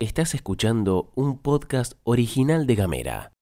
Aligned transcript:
Estás 0.00 0.34
escuchando 0.34 1.10
un 1.14 1.38
podcast 1.38 1.94
original 2.04 2.66
de 2.66 2.74
Gamera. 2.74 3.32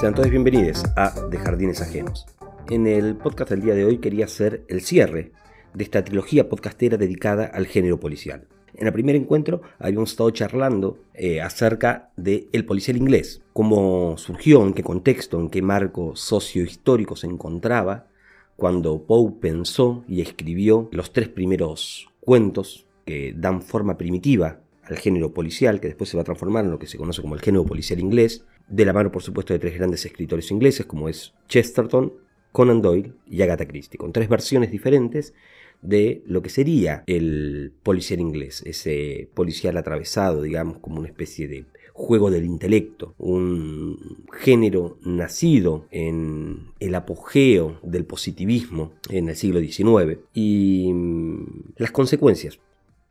Sean 0.00 0.14
todos 0.14 0.30
bienvenidos 0.30 0.84
a 0.96 1.10
De 1.30 1.38
Jardines 1.38 1.80
Ajenos. 1.80 2.26
En 2.68 2.86
el 2.86 3.16
podcast 3.16 3.50
del 3.50 3.60
día 3.60 3.74
de 3.74 3.84
hoy 3.84 3.98
quería 3.98 4.24
hacer 4.24 4.64
el 4.68 4.80
cierre 4.80 5.32
de 5.74 5.84
esta 5.84 6.04
trilogía 6.04 6.48
podcastera 6.48 6.96
dedicada 6.96 7.44
al 7.44 7.66
género 7.66 8.00
policial. 8.00 8.46
En 8.76 8.86
el 8.86 8.92
primer 8.92 9.14
encuentro 9.14 9.62
habíamos 9.78 10.10
estado 10.10 10.30
charlando 10.30 10.98
eh, 11.14 11.40
acerca 11.40 12.10
del 12.16 12.48
el 12.52 12.64
policial 12.64 12.96
inglés, 12.96 13.42
cómo 13.52 14.16
surgió, 14.16 14.64
en 14.66 14.72
qué 14.72 14.82
contexto, 14.82 15.38
en 15.38 15.48
qué 15.48 15.62
marco 15.62 16.16
sociohistórico 16.16 17.14
se 17.14 17.26
encontraba 17.26 18.08
cuando 18.56 19.02
Poe 19.04 19.32
pensó 19.40 20.04
y 20.08 20.20
escribió 20.20 20.88
los 20.92 21.12
tres 21.12 21.28
primeros 21.28 22.08
cuentos 22.20 22.86
que 23.04 23.34
dan 23.36 23.62
forma 23.62 23.96
primitiva 23.96 24.60
al 24.82 24.98
género 24.98 25.32
policial, 25.32 25.80
que 25.80 25.88
después 25.88 26.10
se 26.10 26.16
va 26.16 26.22
a 26.22 26.24
transformar 26.24 26.64
en 26.64 26.70
lo 26.70 26.78
que 26.78 26.86
se 26.86 26.98
conoce 26.98 27.22
como 27.22 27.34
el 27.34 27.40
género 27.40 27.64
policial 27.64 28.00
inglés, 28.00 28.44
de 28.68 28.84
la 28.84 28.92
mano 28.92 29.12
por 29.12 29.22
supuesto 29.22 29.52
de 29.52 29.58
tres 29.58 29.74
grandes 29.74 30.04
escritores 30.04 30.50
ingleses 30.50 30.86
como 30.86 31.08
es 31.08 31.34
Chesterton, 31.48 32.12
Conan 32.52 32.82
Doyle 32.82 33.12
y 33.26 33.42
Agatha 33.42 33.66
Christie, 33.66 33.98
con 33.98 34.12
tres 34.12 34.28
versiones 34.28 34.70
diferentes 34.70 35.34
de 35.84 36.22
lo 36.26 36.42
que 36.42 36.50
sería 36.50 37.04
el 37.06 37.72
policial 37.82 38.20
inglés, 38.20 38.62
ese 38.64 39.28
policial 39.34 39.76
atravesado, 39.76 40.42
digamos, 40.42 40.78
como 40.78 40.98
una 40.98 41.08
especie 41.08 41.46
de 41.46 41.66
juego 41.92 42.30
del 42.30 42.44
intelecto, 42.44 43.14
un 43.18 44.24
género 44.32 44.98
nacido 45.02 45.86
en 45.92 46.72
el 46.80 46.94
apogeo 46.96 47.78
del 47.84 48.04
positivismo 48.04 48.94
en 49.10 49.28
el 49.28 49.36
siglo 49.36 49.60
XIX 49.60 50.18
y 50.32 50.90
mm, 50.92 51.74
las 51.76 51.92
consecuencias 51.92 52.58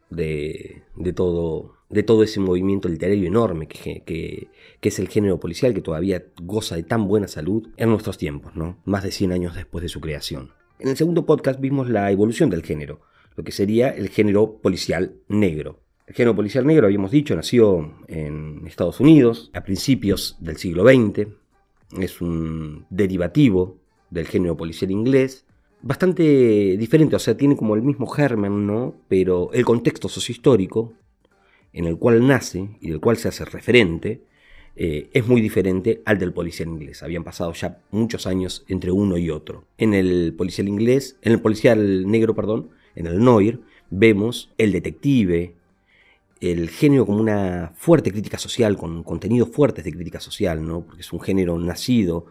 de, 0.09 0.83
todo, 1.15 1.75
de 1.89 2.03
todo 2.03 2.23
ese 2.23 2.39
movimiento 2.39 2.89
literario 2.89 3.27
enorme 3.27 3.67
que, 3.67 4.03
que, 4.05 4.49
que, 4.81 4.89
es 4.89 4.99
el 4.99 5.07
género 5.07 5.39
policial 5.39 5.73
que 5.73 5.81
todavía 5.81 6.23
goza 6.41 6.75
de 6.75 6.83
tan 6.83 7.07
buena 7.07 7.27
salud 7.27 7.69
en 7.77 7.89
nuestros 7.89 8.17
tiempos, 8.17 8.55
¿no? 8.55 8.81
más 8.85 9.03
de 9.03 9.11
100 9.11 9.31
años 9.31 9.55
después 9.55 9.81
de 9.81 9.89
su 9.89 10.01
creación. 10.01 10.51
En 10.83 10.89
el 10.89 10.97
segundo 10.97 11.25
podcast 11.25 11.61
vimos 11.61 11.89
la 11.89 12.11
evolución 12.11 12.49
del 12.49 12.61
género, 12.61 12.99
lo 13.37 13.45
que 13.45 13.53
sería 13.53 13.87
el 13.91 14.09
género 14.09 14.57
policial 14.57 15.15
negro. 15.29 15.79
El 16.07 16.13
género 16.13 16.35
policial 16.35 16.67
negro, 16.67 16.87
habíamos 16.87 17.11
dicho, 17.11 17.33
nació 17.37 17.93
en 18.09 18.67
Estados 18.67 18.99
Unidos 18.99 19.49
a 19.53 19.63
principios 19.63 20.35
del 20.41 20.57
siglo 20.57 20.83
XX. 20.83 21.29
Es 22.01 22.19
un 22.19 22.85
derivativo 22.89 23.77
del 24.09 24.27
género 24.27 24.57
policial 24.57 24.91
inglés, 24.91 25.45
bastante 25.81 26.75
diferente, 26.75 27.15
o 27.15 27.19
sea, 27.19 27.37
tiene 27.37 27.55
como 27.55 27.75
el 27.75 27.81
mismo 27.81 28.05
germen, 28.05 28.67
¿no? 28.67 28.93
Pero 29.07 29.53
el 29.53 29.63
contexto 29.63 30.09
sociohistórico 30.09 30.95
en 31.71 31.85
el 31.85 31.97
cual 31.97 32.27
nace 32.27 32.71
y 32.81 32.89
del 32.89 32.99
cual 32.99 33.15
se 33.15 33.29
hace 33.29 33.45
referente 33.45 34.25
eh, 34.75 35.09
es 35.13 35.27
muy 35.27 35.39
diferente 35.39 36.01
al 36.05 36.17
del 36.17 36.33
policial 36.33 36.67
inglés. 36.67 37.03
Habían 37.03 37.23
pasado 37.23 37.53
ya 37.53 37.79
muchos 37.91 38.25
años 38.25 38.65
entre 38.67 38.91
uno 38.91 39.17
y 39.17 39.29
otro. 39.29 39.65
En 39.77 39.93
el 39.93 40.33
policial 40.35 40.67
inglés, 40.67 41.17
en 41.21 41.33
el 41.33 41.41
policial 41.41 42.09
negro, 42.09 42.33
perdón, 42.33 42.69
en 42.95 43.05
el 43.05 43.23
Noir, 43.23 43.61
vemos 43.91 44.51
el 44.57 44.71
detective, 44.71 45.53
el 46.41 46.69
género 46.69 47.05
como 47.05 47.19
una 47.19 47.71
fuerte 47.75 48.11
crítica 48.11 48.37
social, 48.37 48.77
con 48.77 49.03
contenidos 49.03 49.49
fuertes 49.49 49.85
de 49.85 49.93
crítica 49.93 50.19
social, 50.19 50.65
¿no? 50.65 50.81
porque 50.81 51.01
es 51.01 51.13
un 51.13 51.21
género 51.21 51.57
nacido 51.59 52.25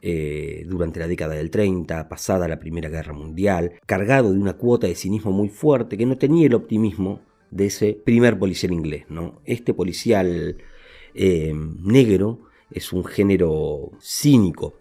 eh, 0.00 0.64
durante 0.66 1.00
la 1.00 1.06
década 1.06 1.34
del 1.34 1.50
30, 1.50 2.08
pasada 2.08 2.48
la 2.48 2.58
Primera 2.58 2.88
Guerra 2.88 3.12
Mundial, 3.12 3.74
cargado 3.86 4.32
de 4.32 4.38
una 4.38 4.54
cuota 4.54 4.86
de 4.86 4.94
cinismo 4.94 5.32
muy 5.32 5.48
fuerte 5.50 5.96
que 5.98 6.06
no 6.06 6.16
tenía 6.16 6.46
el 6.46 6.54
optimismo 6.54 7.20
de 7.50 7.66
ese 7.66 7.92
primer 7.92 8.38
policial 8.38 8.72
inglés. 8.72 9.04
¿no? 9.08 9.40
Este 9.44 9.74
policial 9.74 10.56
eh, 11.14 11.54
negro 11.54 12.40
es 12.70 12.92
un 12.92 13.04
género 13.04 13.92
cínico, 14.00 14.74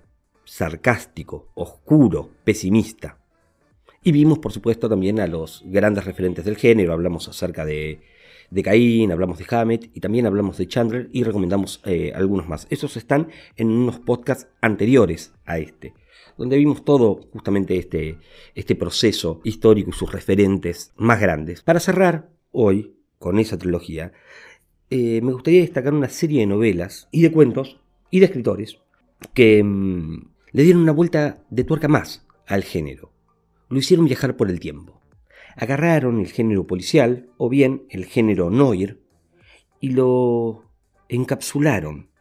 sarcástico, 0.44 1.49
oscuro, 1.53 2.29
pesimista. 2.44 3.17
Y 4.03 4.11
vimos, 4.11 4.39
por 4.39 4.51
supuesto, 4.51 4.89
también 4.89 5.19
a 5.19 5.27
los 5.27 5.63
grandes 5.66 6.05
referentes 6.05 6.43
del 6.43 6.57
género. 6.57 6.91
Hablamos 6.91 7.29
acerca 7.29 7.66
de, 7.66 8.01
de 8.49 8.63
Caín, 8.63 9.11
hablamos 9.11 9.39
de 9.39 9.45
Hammett 9.49 9.89
y 9.93 9.99
también 9.99 10.25
hablamos 10.25 10.57
de 10.57 10.67
Chandler 10.67 11.09
y 11.11 11.23
recomendamos 11.23 11.81
eh, 11.85 12.11
algunos 12.13 12.47
más. 12.47 12.67
Esos 12.69 12.97
están 12.97 13.29
en 13.55 13.69
unos 13.69 13.99
podcasts 13.99 14.47
anteriores 14.61 15.33
a 15.45 15.57
este, 15.57 15.93
donde 16.38 16.57
vimos 16.57 16.83
todo 16.83 17.22
justamente 17.31 17.77
este, 17.77 18.17
este 18.55 18.75
proceso 18.75 19.41
histórico 19.43 19.89
y 19.89 19.93
sus 19.93 20.11
referentes 20.11 20.91
más 20.97 21.19
grandes. 21.19 21.61
Para 21.61 21.79
cerrar 21.79 22.29
hoy 22.51 22.95
con 23.17 23.39
esa 23.39 23.57
trilogía, 23.57 24.11
eh, 24.95 25.21
me 25.23 25.33
gustaría 25.33 25.61
destacar 25.61 25.91
una 25.91 26.07
serie 26.07 26.41
de 26.41 26.45
novelas 26.45 27.07
y 27.09 27.23
de 27.23 27.31
cuentos 27.31 27.79
y 28.11 28.19
de 28.19 28.27
escritores 28.27 28.77
que 29.33 29.63
mm, 29.63 30.33
le 30.51 30.61
dieron 30.61 30.83
una 30.83 30.91
vuelta 30.91 31.43
de 31.49 31.63
tuerca 31.63 31.87
más 31.87 32.27
al 32.45 32.63
género. 32.63 33.11
Lo 33.69 33.79
hicieron 33.79 34.05
viajar 34.05 34.37
por 34.37 34.51
el 34.51 34.59
tiempo. 34.59 35.01
Agarraron 35.55 36.19
el 36.19 36.27
género 36.27 36.67
policial 36.67 37.31
o 37.37 37.49
bien 37.49 37.87
el 37.89 38.05
género 38.05 38.51
noir 38.51 39.01
y 39.79 39.89
lo 39.93 40.69
encapsularon. 41.09 42.11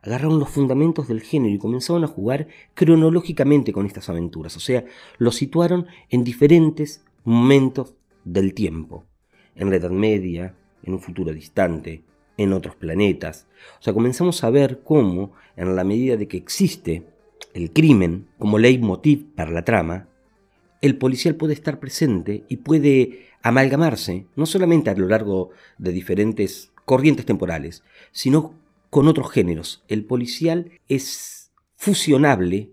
Agarraron 0.00 0.38
los 0.38 0.50
fundamentos 0.50 1.08
del 1.08 1.22
género 1.22 1.52
y 1.52 1.58
comenzaron 1.58 2.04
a 2.04 2.06
jugar 2.06 2.46
cronológicamente 2.74 3.72
con 3.72 3.86
estas 3.86 4.08
aventuras, 4.08 4.56
o 4.56 4.60
sea, 4.60 4.84
lo 5.18 5.32
situaron 5.32 5.88
en 6.10 6.22
diferentes 6.22 7.04
momentos 7.24 7.96
del 8.24 8.54
tiempo, 8.54 9.08
en 9.56 9.68
la 9.68 9.76
Edad 9.76 9.90
Media, 9.90 10.54
en 10.84 10.92
un 10.92 11.00
futuro 11.00 11.32
distante, 11.32 12.04
en 12.42 12.54
otros 12.54 12.74
planetas. 12.74 13.46
O 13.78 13.82
sea, 13.82 13.92
comenzamos 13.92 14.42
a 14.42 14.50
ver 14.50 14.80
cómo, 14.82 15.32
en 15.56 15.76
la 15.76 15.84
medida 15.84 16.16
de 16.16 16.26
que 16.26 16.38
existe 16.38 17.04
el 17.52 17.70
crimen 17.70 18.28
como 18.38 18.58
leitmotiv 18.58 19.26
para 19.34 19.50
la 19.50 19.64
trama, 19.64 20.08
el 20.80 20.96
policial 20.96 21.34
puede 21.34 21.52
estar 21.52 21.78
presente 21.78 22.44
y 22.48 22.58
puede 22.58 23.26
amalgamarse, 23.42 24.24
no 24.36 24.46
solamente 24.46 24.88
a 24.88 24.94
lo 24.94 25.06
largo 25.06 25.50
de 25.76 25.92
diferentes 25.92 26.72
corrientes 26.86 27.26
temporales, 27.26 27.82
sino 28.10 28.54
con 28.88 29.06
otros 29.06 29.30
géneros. 29.30 29.84
El 29.88 30.06
policial 30.06 30.70
es 30.88 31.52
fusionable 31.76 32.70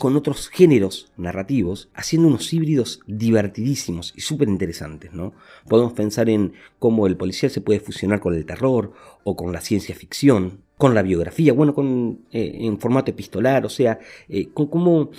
con 0.00 0.16
otros 0.16 0.48
géneros 0.48 1.12
narrativos, 1.18 1.90
haciendo 1.92 2.28
unos 2.28 2.50
híbridos 2.54 3.00
divertidísimos 3.06 4.14
y 4.16 4.22
súper 4.22 4.48
interesantes, 4.48 5.12
¿no? 5.12 5.34
Podemos 5.68 5.92
pensar 5.92 6.30
en 6.30 6.54
cómo 6.78 7.06
el 7.06 7.18
policial 7.18 7.50
se 7.50 7.60
puede 7.60 7.80
fusionar 7.80 8.18
con 8.18 8.32
el 8.32 8.46
terror 8.46 8.94
o 9.24 9.36
con 9.36 9.52
la 9.52 9.60
ciencia 9.60 9.94
ficción, 9.94 10.62
con 10.78 10.94
la 10.94 11.02
biografía, 11.02 11.52
bueno, 11.52 11.74
con, 11.74 12.20
eh, 12.32 12.60
en 12.62 12.78
formato 12.80 13.10
epistolar, 13.10 13.66
o 13.66 13.68
sea, 13.68 13.98
eh, 14.30 14.48
con 14.54 14.68
cómo 14.68 15.10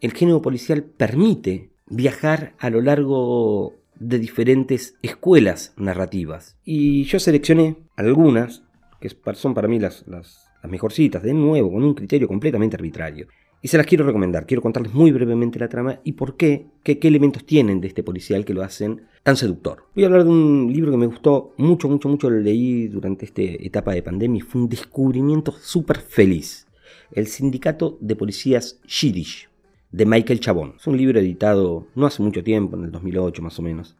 el 0.00 0.14
género 0.14 0.40
policial 0.40 0.82
permite 0.82 1.68
viajar 1.84 2.54
a 2.58 2.70
lo 2.70 2.80
largo 2.80 3.74
de 3.96 4.18
diferentes 4.18 4.94
escuelas 5.02 5.74
narrativas. 5.76 6.56
Y 6.64 7.04
yo 7.04 7.20
seleccioné 7.20 7.76
algunas, 7.96 8.62
que 8.98 9.10
son 9.34 9.52
para 9.52 9.68
mí 9.68 9.78
las, 9.78 10.06
las, 10.06 10.48
las 10.62 10.72
mejorcitas, 10.72 11.22
de 11.22 11.34
nuevo, 11.34 11.70
con 11.70 11.84
un 11.84 11.92
criterio 11.92 12.28
completamente 12.28 12.76
arbitrario. 12.76 13.26
Y 13.64 13.68
se 13.68 13.76
las 13.76 13.86
quiero 13.86 14.04
recomendar. 14.04 14.44
Quiero 14.44 14.60
contarles 14.60 14.92
muy 14.92 15.12
brevemente 15.12 15.60
la 15.60 15.68
trama 15.68 16.00
y 16.02 16.12
por 16.12 16.36
qué, 16.36 16.66
qué, 16.82 16.98
elementos 17.00 17.46
tienen 17.46 17.80
de 17.80 17.86
este 17.86 18.02
policial 18.02 18.44
que 18.44 18.54
lo 18.54 18.64
hacen 18.64 19.02
tan 19.22 19.36
seductor. 19.36 19.84
Voy 19.94 20.02
a 20.02 20.08
hablar 20.08 20.24
de 20.24 20.30
un 20.30 20.72
libro 20.72 20.90
que 20.90 20.96
me 20.96 21.06
gustó 21.06 21.54
mucho, 21.58 21.88
mucho, 21.88 22.08
mucho. 22.08 22.28
Lo 22.28 22.40
leí 22.40 22.88
durante 22.88 23.24
esta 23.24 23.42
etapa 23.42 23.92
de 23.92 24.02
pandemia 24.02 24.44
fue 24.44 24.62
un 24.62 24.68
descubrimiento 24.68 25.52
súper 25.52 25.98
feliz. 25.98 26.66
El 27.12 27.28
Sindicato 27.28 27.98
de 28.00 28.16
Policías 28.16 28.80
Yiddish, 28.84 29.48
de 29.92 30.06
Michael 30.06 30.40
Chabón. 30.40 30.74
Es 30.76 30.86
un 30.88 30.96
libro 30.96 31.20
editado 31.20 31.86
no 31.94 32.06
hace 32.06 32.20
mucho 32.20 32.42
tiempo, 32.42 32.76
en 32.76 32.86
el 32.86 32.90
2008 32.90 33.42
más 33.42 33.56
o 33.60 33.62
menos. 33.62 33.96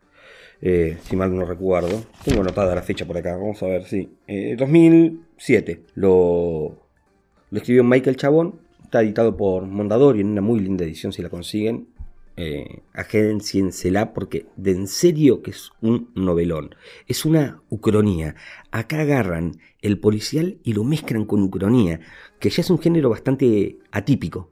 Eh, 0.61 0.99
si 1.05 1.15
mal 1.15 1.37
no 1.37 1.45
recuerdo. 1.45 2.03
Tengo 2.25 2.41
anotada 2.41 2.75
la 2.75 2.83
fecha 2.83 3.05
por 3.05 3.17
acá, 3.17 3.37
vamos 3.37 3.63
a 3.63 3.67
ver, 3.67 3.85
sí. 3.85 4.09
2007. 4.59 5.73
Eh, 5.73 5.83
lo, 5.95 6.79
lo 7.51 7.59
escribió 7.59 7.85
Michael 7.85 8.17
Chabón 8.17 8.61
Está 8.93 9.01
editado 9.01 9.39
por 9.39 9.65
Mondadori 9.65 10.21
en 10.21 10.27
una 10.27 10.43
muy 10.43 10.61
linda 10.61 10.85
edición 10.85 11.15
si 11.15 11.23
la 11.23 11.31
consiguen. 11.31 11.89
Eh, 12.37 12.83
porque 14.15 14.45
de 14.57 14.73
en 14.73 14.87
serio 14.87 15.41
que 15.41 15.53
es 15.53 15.71
un 15.81 16.11
novelón. 16.15 16.75
Es 17.09 17.25
una 17.25 17.63
ucronía. 17.71 18.35
Acá 18.71 19.01
agarran 19.01 19.53
el 19.81 19.99
policial 19.99 20.59
y 20.63 20.75
lo 20.75 20.85
mezclan 20.85 21.25
con 21.25 21.43
ucronía, 21.43 22.01
que 22.39 22.51
ya 22.51 22.61
es 22.61 22.69
un 22.69 22.81
género 22.81 23.09
bastante 23.09 23.79
atípico. 23.93 24.51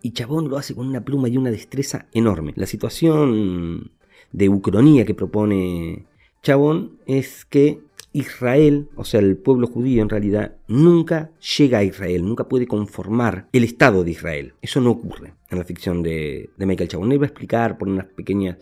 Y 0.00 0.12
Chabón 0.12 0.48
lo 0.48 0.58
hace 0.58 0.76
con 0.76 0.86
una 0.86 1.04
pluma 1.04 1.28
y 1.28 1.36
una 1.36 1.50
destreza 1.50 2.06
enorme. 2.12 2.52
La 2.54 2.66
situación 2.66 3.90
de 4.30 4.48
ucronía 4.48 5.04
que 5.04 5.14
propone 5.14 6.06
Chabón 6.40 7.00
es 7.06 7.44
que 7.46 7.80
Israel, 8.12 8.88
o 8.96 9.04
sea, 9.04 9.20
el 9.20 9.36
pueblo 9.36 9.66
judío 9.66 10.02
en 10.02 10.08
realidad, 10.08 10.56
nunca 10.68 11.32
llega 11.56 11.78
a 11.78 11.84
Israel, 11.84 12.24
nunca 12.24 12.48
puede 12.48 12.66
conformar 12.66 13.48
el 13.52 13.64
Estado 13.64 14.04
de 14.04 14.10
Israel. 14.10 14.54
Eso 14.60 14.80
no 14.80 14.90
ocurre 14.90 15.34
en 15.50 15.58
la 15.58 15.64
ficción 15.64 16.02
de, 16.02 16.50
Michael 16.58 16.88
Chabon. 16.88 17.12
Él 17.12 17.20
va 17.20 17.24
a 17.24 17.28
explicar 17.28 17.78
por 17.78 17.88
unas 17.88 18.06
pequeñas, 18.06 18.58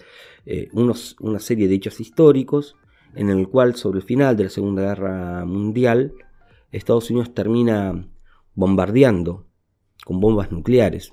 eh, 0.47 0.69
unos, 0.73 1.17
una 1.21 1.41
serie 1.41 1.69
de 1.69 1.75
hechos 1.75 2.01
históricos 2.01 2.77
en 3.15 3.29
el 3.29 3.49
cual 3.49 3.75
sobre 3.75 3.99
el 3.99 4.05
final 4.05 4.37
de 4.37 4.45
la 4.45 4.51
Segunda 4.51 4.83
Guerra 4.83 5.45
Mundial, 5.45 6.13
Estados 6.71 7.11
Unidos 7.11 7.35
termina 7.35 8.09
bombardeando 8.55 9.47
con 10.05 10.21
bombas 10.21 10.53
nucleares 10.53 11.13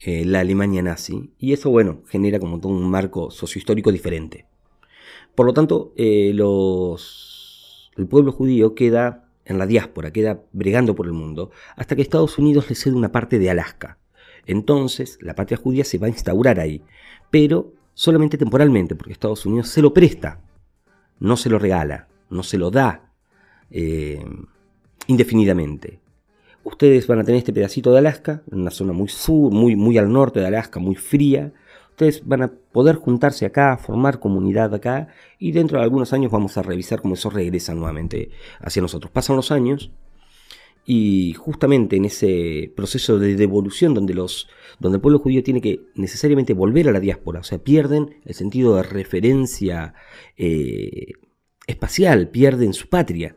eh, 0.00 0.24
la 0.24 0.40
Alemania 0.40 0.82
nazi, 0.82 1.32
y 1.38 1.52
eso, 1.52 1.70
bueno, 1.70 2.02
genera 2.08 2.38
como 2.38 2.60
todo 2.60 2.72
un 2.72 2.90
marco 2.90 3.30
sociohistórico 3.30 3.90
diferente. 3.90 4.46
Por 5.34 5.46
lo 5.46 5.52
tanto, 5.52 5.92
eh, 5.96 6.32
los, 6.34 7.90
el 7.96 8.06
pueblo 8.06 8.32
judío 8.32 8.74
queda 8.74 9.28
en 9.44 9.58
la 9.58 9.66
diáspora, 9.66 10.12
queda 10.12 10.42
bregando 10.52 10.94
por 10.94 11.06
el 11.06 11.12
mundo, 11.12 11.50
hasta 11.76 11.96
que 11.96 12.02
Estados 12.02 12.38
Unidos 12.38 12.68
le 12.68 12.76
cede 12.76 12.94
una 12.94 13.12
parte 13.12 13.38
de 13.38 13.50
Alaska. 13.50 13.98
Entonces, 14.46 15.18
la 15.20 15.34
patria 15.34 15.58
judía 15.58 15.84
se 15.84 15.98
va 15.98 16.06
a 16.06 16.10
instaurar 16.10 16.60
ahí, 16.60 16.82
pero 17.30 17.72
solamente 17.94 18.38
temporalmente, 18.38 18.94
porque 18.94 19.12
Estados 19.12 19.46
Unidos 19.46 19.68
se 19.68 19.82
lo 19.82 19.92
presta, 19.92 20.40
no 21.18 21.36
se 21.36 21.50
lo 21.50 21.58
regala, 21.58 22.08
no 22.30 22.42
se 22.42 22.58
lo 22.58 22.70
da 22.70 23.12
eh, 23.70 24.24
indefinidamente. 25.06 26.00
Ustedes 26.64 27.06
van 27.06 27.20
a 27.20 27.24
tener 27.24 27.38
este 27.38 27.52
pedacito 27.52 27.92
de 27.92 27.98
Alaska, 27.98 28.42
en 28.50 28.60
una 28.60 28.70
zona 28.70 28.92
muy 28.92 29.08
sur, 29.08 29.52
muy, 29.52 29.76
muy 29.76 29.98
al 29.98 30.10
norte 30.10 30.40
de 30.40 30.46
Alaska, 30.46 30.80
muy 30.80 30.94
fría, 30.94 31.52
Ustedes 31.94 32.26
van 32.26 32.42
a 32.42 32.48
poder 32.48 32.96
juntarse 32.96 33.46
acá, 33.46 33.76
formar 33.76 34.18
comunidad 34.18 34.74
acá 34.74 35.06
y 35.38 35.52
dentro 35.52 35.78
de 35.78 35.84
algunos 35.84 36.12
años 36.12 36.32
vamos 36.32 36.58
a 36.58 36.62
revisar 36.62 37.00
cómo 37.00 37.14
eso 37.14 37.30
regresa 37.30 37.72
nuevamente 37.72 38.30
hacia 38.58 38.82
nosotros. 38.82 39.12
Pasan 39.12 39.36
los 39.36 39.52
años 39.52 39.92
y 40.84 41.34
justamente 41.34 41.94
en 41.94 42.06
ese 42.06 42.72
proceso 42.74 43.20
de 43.20 43.36
devolución 43.36 43.94
donde, 43.94 44.12
los, 44.12 44.48
donde 44.80 44.96
el 44.96 45.02
pueblo 45.02 45.20
judío 45.20 45.44
tiene 45.44 45.60
que 45.60 45.82
necesariamente 45.94 46.52
volver 46.52 46.88
a 46.88 46.92
la 46.92 46.98
diáspora, 46.98 47.38
o 47.38 47.44
sea, 47.44 47.58
pierden 47.58 48.16
el 48.24 48.34
sentido 48.34 48.74
de 48.74 48.82
referencia 48.82 49.94
eh, 50.36 51.12
espacial, 51.68 52.28
pierden 52.28 52.72
su 52.72 52.88
patria 52.88 53.36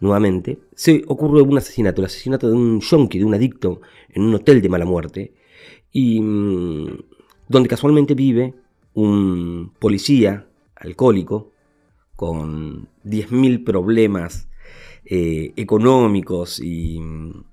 nuevamente, 0.00 0.58
se 0.74 1.02
ocurre 1.06 1.40
un 1.40 1.56
asesinato, 1.56 2.02
el 2.02 2.06
asesinato 2.08 2.46
de 2.46 2.56
un 2.56 2.82
yonki, 2.82 3.20
de 3.20 3.24
un 3.24 3.32
adicto 3.32 3.80
en 4.10 4.24
un 4.24 4.34
hotel 4.34 4.60
de 4.60 4.68
mala 4.68 4.84
muerte. 4.84 5.32
Y 5.90 6.20
mm, 6.20 7.15
donde 7.48 7.68
casualmente 7.68 8.14
vive 8.14 8.54
un 8.94 9.72
policía 9.78 10.46
alcohólico 10.74 11.52
con 12.16 12.88
10.000 13.04 13.64
problemas 13.64 14.48
eh, 15.04 15.52
económicos 15.56 16.58
y, 16.60 17.00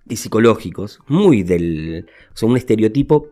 psicológicos, 0.09 0.99
muy 1.07 1.43
del, 1.43 2.07
o 2.41 2.45
un 2.45 2.57
estereotipo 2.57 3.27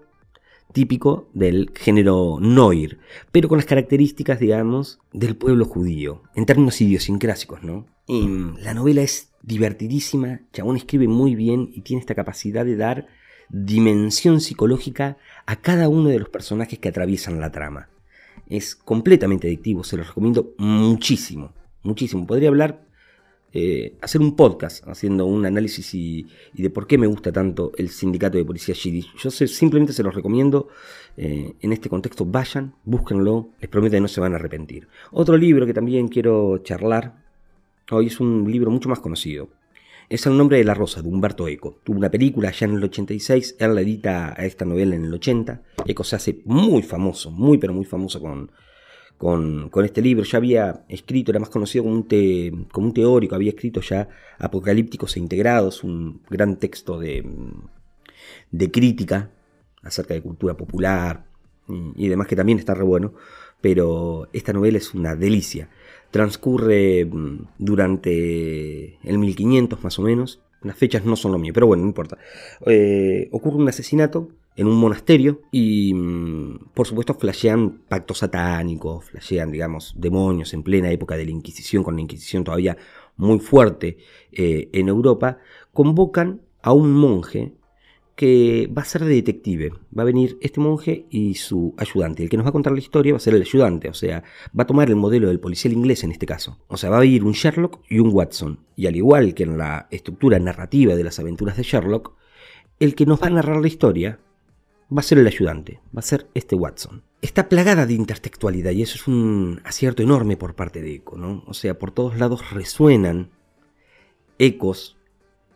típico 0.73 1.27
del 1.33 1.71
género 1.75 2.37
noir, 2.39 2.99
pero 3.31 3.49
con 3.49 3.57
las 3.57 3.65
características, 3.65 4.39
digamos, 4.39 4.99
del 5.11 5.35
pueblo 5.35 5.65
judío, 5.65 6.21
en 6.35 6.45
términos 6.45 6.79
idiosincrásicos, 6.81 7.63
¿no? 7.63 7.87
Y 8.07 8.27
la 8.61 8.73
novela 8.73 9.01
es 9.01 9.31
divertidísima, 9.41 10.41
Chabón 10.53 10.77
escribe 10.77 11.07
muy 11.07 11.35
bien 11.35 11.69
y 11.73 11.81
tiene 11.81 12.01
esta 12.01 12.15
capacidad 12.15 12.65
de 12.65 12.75
dar 12.75 13.07
dimensión 13.51 14.39
psicológica 14.39 15.17
a 15.45 15.57
cada 15.57 15.89
uno 15.89 16.09
de 16.09 16.19
los 16.19 16.29
personajes 16.29 16.79
que 16.79 16.89
atraviesan 16.89 17.39
la 17.39 17.51
trama. 17.51 17.89
Es 18.47 18.75
completamente 18.75 19.47
adictivo, 19.47 19.83
se 19.83 19.97
los 19.97 20.07
recomiendo 20.07 20.53
muchísimo, 20.57 21.53
muchísimo. 21.83 22.25
Podría 22.25 22.49
hablar, 22.49 22.85
eh, 23.53 23.97
hacer 24.01 24.21
un 24.21 24.35
podcast 24.35 24.87
haciendo 24.87 25.25
un 25.25 25.45
análisis 25.45 25.93
y, 25.93 26.27
de 26.53 26.69
por 26.69 26.87
qué 26.87 26.97
me 26.97 27.07
gusta 27.07 27.31
tanto 27.31 27.71
el 27.77 27.89
sindicato 27.89 28.37
de 28.37 28.45
policía 28.45 28.73
Yiddish. 28.73 29.13
Yo 29.17 29.31
simplemente 29.31 29.93
se 29.93 30.03
los 30.03 30.15
recomiendo 30.15 30.69
eh, 31.17 31.53
en 31.59 31.73
este 31.73 31.89
contexto. 31.89 32.25
Vayan, 32.25 32.73
búsquenlo, 32.85 33.49
les 33.59 33.69
prometo 33.69 33.95
que 33.95 34.01
no 34.01 34.07
se 34.07 34.21
van 34.21 34.33
a 34.33 34.37
arrepentir. 34.37 34.87
Otro 35.11 35.37
libro 35.37 35.65
que 35.65 35.73
también 35.73 36.07
quiero 36.07 36.57
charlar 36.59 37.21
hoy 37.89 38.07
es 38.07 38.19
un 38.21 38.49
libro 38.49 38.71
mucho 38.71 38.87
más 38.87 38.99
conocido 38.99 39.49
es 40.11 40.25
el 40.25 40.35
nombre 40.35 40.57
de 40.57 40.65
la 40.65 40.73
rosa, 40.73 41.01
de 41.01 41.07
Humberto 41.07 41.47
Eco. 41.47 41.79
Tuvo 41.85 41.97
una 41.97 42.11
película 42.11 42.51
ya 42.51 42.65
en 42.65 42.73
el 42.73 42.83
86, 42.83 43.55
él 43.59 43.73
la 43.73 43.79
edita 43.79 44.33
a 44.37 44.45
esta 44.45 44.65
novela 44.65 44.93
en 44.93 45.05
el 45.05 45.13
80. 45.13 45.61
Eco 45.85 46.03
se 46.03 46.17
hace 46.17 46.41
muy 46.43 46.83
famoso, 46.83 47.31
muy 47.31 47.57
pero 47.57 47.73
muy 47.73 47.85
famoso 47.85 48.19
con, 48.19 48.51
con, 49.17 49.85
este 49.85 50.01
libro. 50.01 50.25
Ya 50.25 50.37
había 50.37 50.83
escrito, 50.89 51.31
era 51.31 51.39
más 51.39 51.47
conocido 51.47 51.85
como 51.85 51.95
un, 51.95 52.67
como 52.73 52.87
un 52.87 52.93
teórico, 52.93 53.35
había 53.35 53.51
escrito 53.51 53.79
ya 53.79 54.09
Apocalípticos 54.37 55.15
e 55.15 55.21
Integrados, 55.21 55.81
un 55.81 56.21
gran 56.29 56.57
texto 56.57 56.99
de, 56.99 57.25
de 58.51 58.69
crítica 58.69 59.31
acerca 59.81 60.13
de 60.13 60.21
cultura 60.21 60.57
popular 60.57 61.23
y 61.95 62.09
demás, 62.09 62.27
que 62.27 62.35
también 62.35 62.59
está 62.59 62.73
re 62.73 62.83
bueno. 62.83 63.13
Pero 63.61 64.27
esta 64.33 64.51
novela 64.51 64.77
es 64.77 64.93
una 64.93 65.15
delicia 65.15 65.69
transcurre 66.11 67.05
mm, 67.05 67.47
durante 67.57 68.97
el 69.03 69.17
1500 69.17 69.83
más 69.83 69.97
o 69.99 70.01
menos. 70.03 70.41
Las 70.61 70.77
fechas 70.77 71.05
no 71.05 71.15
son 71.15 71.31
lo 71.31 71.39
mío, 71.39 71.53
pero 71.53 71.65
bueno, 71.65 71.81
no 71.81 71.89
importa. 71.89 72.17
Eh, 72.67 73.29
ocurre 73.31 73.57
un 73.57 73.69
asesinato 73.69 74.29
en 74.55 74.67
un 74.67 74.75
monasterio 74.75 75.41
y 75.51 75.93
mm, 75.93 76.71
por 76.73 76.85
supuesto 76.85 77.15
flashean 77.15 77.81
pactos 77.87 78.19
satánicos, 78.19 79.05
flashean, 79.05 79.51
digamos, 79.51 79.95
demonios 79.97 80.53
en 80.53 80.61
plena 80.61 80.91
época 80.91 81.17
de 81.17 81.25
la 81.25 81.31
Inquisición, 81.31 81.83
con 81.83 81.95
la 81.95 82.01
Inquisición 82.01 82.43
todavía 82.43 82.77
muy 83.17 83.39
fuerte 83.39 83.97
eh, 84.31 84.69
en 84.73 84.89
Europa, 84.89 85.39
convocan 85.73 86.41
a 86.61 86.73
un 86.73 86.91
monje 86.93 87.53
que 88.21 88.69
va 88.71 88.83
a 88.83 88.85
ser 88.85 89.03
de 89.03 89.15
detective. 89.15 89.73
Va 89.97 90.03
a 90.03 90.05
venir 90.05 90.37
este 90.41 90.59
monje 90.59 91.07
y 91.09 91.33
su 91.33 91.73
ayudante. 91.75 92.21
El 92.21 92.29
que 92.29 92.37
nos 92.37 92.45
va 92.45 92.49
a 92.49 92.51
contar 92.51 92.71
la 92.71 92.77
historia 92.77 93.13
va 93.13 93.17
a 93.17 93.19
ser 93.19 93.33
el 93.33 93.41
ayudante, 93.41 93.89
o 93.89 93.95
sea, 93.95 94.23
va 94.55 94.61
a 94.61 94.67
tomar 94.67 94.89
el 94.89 94.95
modelo 94.95 95.27
del 95.27 95.39
policial 95.39 95.73
inglés 95.73 96.03
en 96.03 96.11
este 96.11 96.27
caso. 96.27 96.59
O 96.67 96.77
sea, 96.77 96.91
va 96.91 96.97
a 96.97 96.99
venir 96.99 97.23
un 97.23 97.31
Sherlock 97.31 97.79
y 97.89 97.97
un 97.97 98.13
Watson. 98.13 98.59
Y 98.75 98.85
al 98.85 98.95
igual 98.95 99.33
que 99.33 99.41
en 99.41 99.57
la 99.57 99.87
estructura 99.89 100.37
narrativa 100.37 100.93
de 100.93 101.03
las 101.03 101.17
aventuras 101.17 101.57
de 101.57 101.63
Sherlock, 101.63 102.13
el 102.77 102.93
que 102.93 103.07
nos 103.07 103.19
va 103.23 103.25
a 103.25 103.31
narrar 103.31 103.59
la 103.59 103.67
historia 103.67 104.19
va 104.95 104.99
a 104.99 105.03
ser 105.03 105.17
el 105.17 105.25
ayudante, 105.25 105.79
va 105.87 106.01
a 106.01 106.03
ser 106.03 106.27
este 106.35 106.55
Watson. 106.55 107.01
Está 107.23 107.49
plagada 107.49 107.87
de 107.87 107.95
intertextualidad 107.95 108.69
y 108.69 108.83
eso 108.83 108.97
es 108.97 109.07
un 109.07 109.61
acierto 109.63 110.03
enorme 110.03 110.37
por 110.37 110.53
parte 110.53 110.83
de 110.83 110.93
Eco, 110.93 111.17
¿no? 111.17 111.43
O 111.47 111.55
sea, 111.55 111.79
por 111.79 111.89
todos 111.89 112.19
lados 112.19 112.51
resuenan 112.51 113.31
ecos 114.37 114.95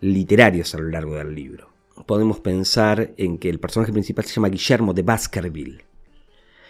literarios 0.01 0.73
a 0.73 0.79
lo 0.79 0.89
largo 0.89 1.13
del 1.13 1.35
libro 1.35 1.74
podemos 2.05 2.39
pensar 2.39 3.13
en 3.17 3.37
que 3.37 3.49
el 3.49 3.59
personaje 3.59 3.91
principal 3.91 4.25
se 4.25 4.35
llama 4.35 4.49
Guillermo 4.49 4.93
de 4.93 5.03
Baskerville, 5.03 5.85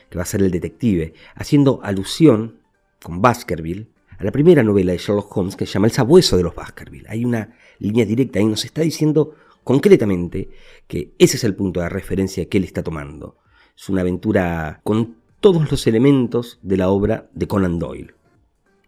que 0.10 0.18
va 0.18 0.24
a 0.24 0.28
ser 0.28 0.42
el 0.42 0.52
detective, 0.52 1.14
haciendo 1.36 1.80
alusión 1.84 2.60
con 3.02 3.22
Baskerville 3.22 3.88
a 4.18 4.24
la 4.24 4.32
primera 4.32 4.64
novela 4.64 4.92
de 4.92 4.98
Sherlock 4.98 5.36
Holmes 5.36 5.56
que 5.56 5.66
se 5.66 5.74
llama 5.74 5.88
El 5.88 5.94
sabueso 5.94 6.38
de 6.38 6.44
los 6.44 6.56
Baskerville. 6.56 7.08
Hay 7.10 7.26
una 7.26 7.56
línea 7.80 8.06
directa 8.06 8.40
y 8.40 8.46
nos 8.46 8.64
está 8.64 8.82
diciendo 8.82 9.36
concretamente 9.64 10.50
que 10.88 11.14
ese 11.18 11.38
es 11.38 11.44
el 11.44 11.56
punto 11.56 11.82
de 11.82 11.90
referencia 11.90 12.48
que 12.48 12.58
él 12.58 12.64
está 12.64 12.84
tomando. 12.84 13.38
Es 13.76 13.90
una 13.90 14.02
aventura 14.02 14.80
con 14.84 15.18
todos 15.42 15.70
los 15.70 15.86
elementos 15.88 16.60
de 16.62 16.78
la 16.78 16.90
obra 16.90 17.30
de 17.34 17.48
Conan 17.48 17.78
Doyle. 17.78 18.14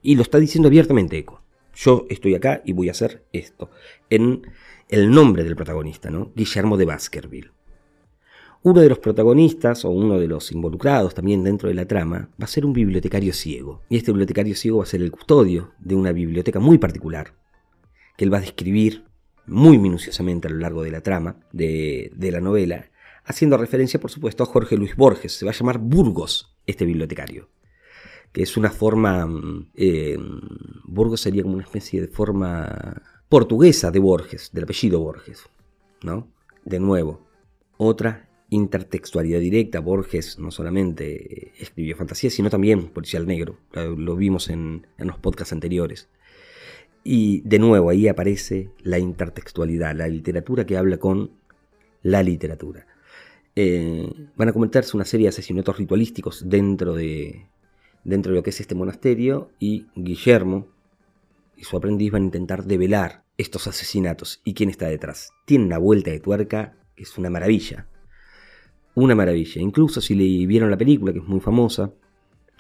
Y 0.02 0.16
lo 0.16 0.22
está 0.22 0.40
diciendo 0.40 0.68
abiertamente 0.68 1.18
Eco. 1.18 1.42
Yo 1.76 2.06
estoy 2.10 2.34
acá 2.34 2.62
y 2.66 2.74
voy 2.74 2.88
a 2.88 2.92
hacer 2.92 3.26
esto. 3.34 3.70
En 4.10 4.44
el 4.90 5.12
nombre 5.12 5.44
del 5.44 5.56
protagonista, 5.56 6.10
¿no? 6.10 6.32
Guillermo 6.36 6.78
de 6.78 6.86
Baskerville. 6.86 7.52
Uno 8.64 8.82
de 8.82 8.90
los 8.90 9.00
protagonistas, 9.00 9.86
o 9.86 9.90
uno 9.90 10.20
de 10.20 10.28
los 10.28 10.52
involucrados 10.52 11.14
también 11.14 11.44
dentro 11.44 11.70
de 11.70 11.76
la 11.76 11.86
trama, 11.86 12.30
va 12.42 12.46
a 12.46 12.48
ser 12.48 12.66
un 12.66 12.74
bibliotecario 12.74 13.34
ciego. 13.34 13.82
Y 13.90 13.98
este 13.98 14.12
bibliotecario 14.12 14.56
ciego 14.56 14.80
va 14.80 14.84
a 14.84 14.88
ser 14.88 15.02
el 15.02 15.12
custodio 15.12 15.72
de 15.80 15.96
una 15.96 16.12
biblioteca 16.12 16.60
muy 16.60 16.78
particular, 16.78 17.34
que 18.18 18.26
él 18.26 18.34
va 18.34 18.40
a 18.40 18.42
describir 18.42 19.06
muy 19.46 19.78
minuciosamente 19.78 20.48
a 20.48 20.52
lo 20.52 20.58
largo 20.58 20.84
de 20.84 20.92
la 20.92 21.02
trama 21.02 21.38
de, 21.54 22.12
la 22.20 22.42
novela, 22.42 22.90
haciendo 23.24 23.58
referencia, 23.58 24.00
por 24.00 24.12
supuesto, 24.12 24.44
a 24.44 24.48
Jorge 24.48 24.76
Luis 24.76 24.96
Borges. 24.96 25.34
Se 25.34 25.46
va 25.46 25.52
a 25.52 25.56
llamar 25.56 25.78
Burgos, 25.78 26.56
este 26.66 26.86
bibliotecario 26.86 27.50
que 28.34 28.44
es 28.44 28.58
una 28.58 28.70
forma, 28.70 29.26
mm, 29.26 29.70
eh, 29.74 30.18
Burgos 30.84 31.22
sería 31.22 31.44
como 31.44 31.56
una 31.56 31.64
especie 31.64 32.02
de 32.02 32.08
forma 32.10 33.02
portuguesa 33.30 33.92
de 33.92 34.00
Borges, 34.00 34.52
del 34.54 34.64
apellido 34.64 35.00
Borges. 35.00 35.44
¿no? 36.02 36.28
De 36.66 36.80
nuevo, 36.80 37.28
otra 37.78 38.30
intertextualidad 38.50 39.40
directa. 39.40 39.80
Borges 39.80 40.40
no 40.40 40.52
solamente 40.52 41.54
escribió 41.60 41.96
fantasía, 41.96 42.30
sino 42.30 42.50
también 42.50 42.90
policial 42.90 43.26
negro. 43.28 43.58
Lo 43.74 44.16
vimos 44.16 44.50
en, 44.50 44.88
los 44.98 45.18
podcasts 45.18 45.54
anteriores. 45.54 46.10
Y 47.04 47.42
de 47.42 47.60
nuevo 47.60 47.90
ahí 47.90 48.08
aparece 48.08 48.70
la 48.84 49.00
intertextualidad, 49.00 49.96
la 49.96 50.08
literatura 50.08 50.66
que 50.66 50.78
habla 50.78 50.98
con 50.98 51.32
la 52.04 52.24
literatura. 52.24 52.86
eh, 53.56 54.30
van 54.36 54.50
a 54.50 54.54
cometerse 54.54 54.96
una 54.96 55.06
serie 55.06 55.26
de 55.26 55.30
asesinatos 55.30 55.78
ritualísticos 55.78 56.48
dentro 56.48 56.94
de, 56.94 57.48
dentro 58.04 58.32
de 58.32 58.38
lo 58.38 58.44
que 58.44 58.52
es 58.52 58.62
este 58.62 58.76
monasterio 58.76 59.50
y 59.60 59.88
Guillermo 59.96 60.68
y 61.58 61.64
su 61.64 61.76
aprendiz 61.76 62.12
van 62.12 62.22
a 62.22 62.26
intentar 62.26 62.64
develar 62.64 63.24
estos 63.38 63.68
asesinatos 63.68 64.42
y 64.44 64.54
quién 64.54 64.70
está 64.70 64.88
detrás. 64.88 65.32
Tiene 65.46 65.66
una 65.66 65.78
vuelta 65.78 66.12
de 66.12 66.20
tuerca 66.20 66.78
que 66.96 67.04
es 67.04 67.18
una 67.18 67.30
maravilla. 67.30 67.88
Una 68.96 69.16
maravilla. 69.16 69.62
Incluso 69.62 70.02
si 70.02 70.16
le 70.16 70.48
vieron 70.48 70.72
la 70.72 70.78
película, 70.78 71.14
que 71.14 71.20
es 71.20 71.26
muy 71.26 71.40
famosa, 71.40 71.94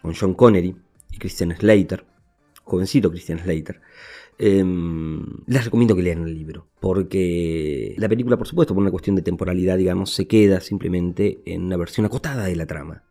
con 0.01 0.13
John 0.13 0.33
Connery 0.33 0.75
y 1.11 1.17
Christian 1.17 1.55
Slater, 1.55 2.05
jovencito 2.63 3.09
Christian 3.09 3.39
Slater, 3.39 3.81
em, 4.37 5.25
les 5.47 5.65
recomiendo 5.65 5.95
que 5.95 6.03
lean 6.03 6.27
el 6.27 6.35
libro. 6.35 6.67
Porque 6.79 7.95
la 7.97 8.09
película, 8.09 8.37
por 8.37 8.47
supuesto, 8.47 8.73
por 8.73 8.81
una 8.81 8.91
cuestión 8.91 9.15
de 9.15 9.23
temporalidad, 9.23 9.77
digamos, 9.77 10.13
se 10.13 10.27
queda 10.27 10.59
simplemente 10.59 11.41
en 11.45 11.63
una 11.63 11.77
versión 11.77 12.05
acotada 12.05 12.45
de 12.45 12.55
la 12.55 12.67
trama. 12.67 13.03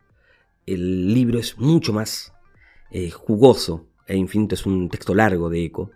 El 0.65 1.13
libro 1.13 1.39
es 1.39 1.57
mucho 1.57 1.91
más 1.91 2.33
eh, 2.91 3.09
jugoso 3.09 3.87
e 4.07 4.15
infinito, 4.15 4.55
es 4.55 4.65
un 4.65 4.89
texto 4.89 5.13
largo 5.13 5.49
de 5.49 5.65
Eco, 5.65 5.91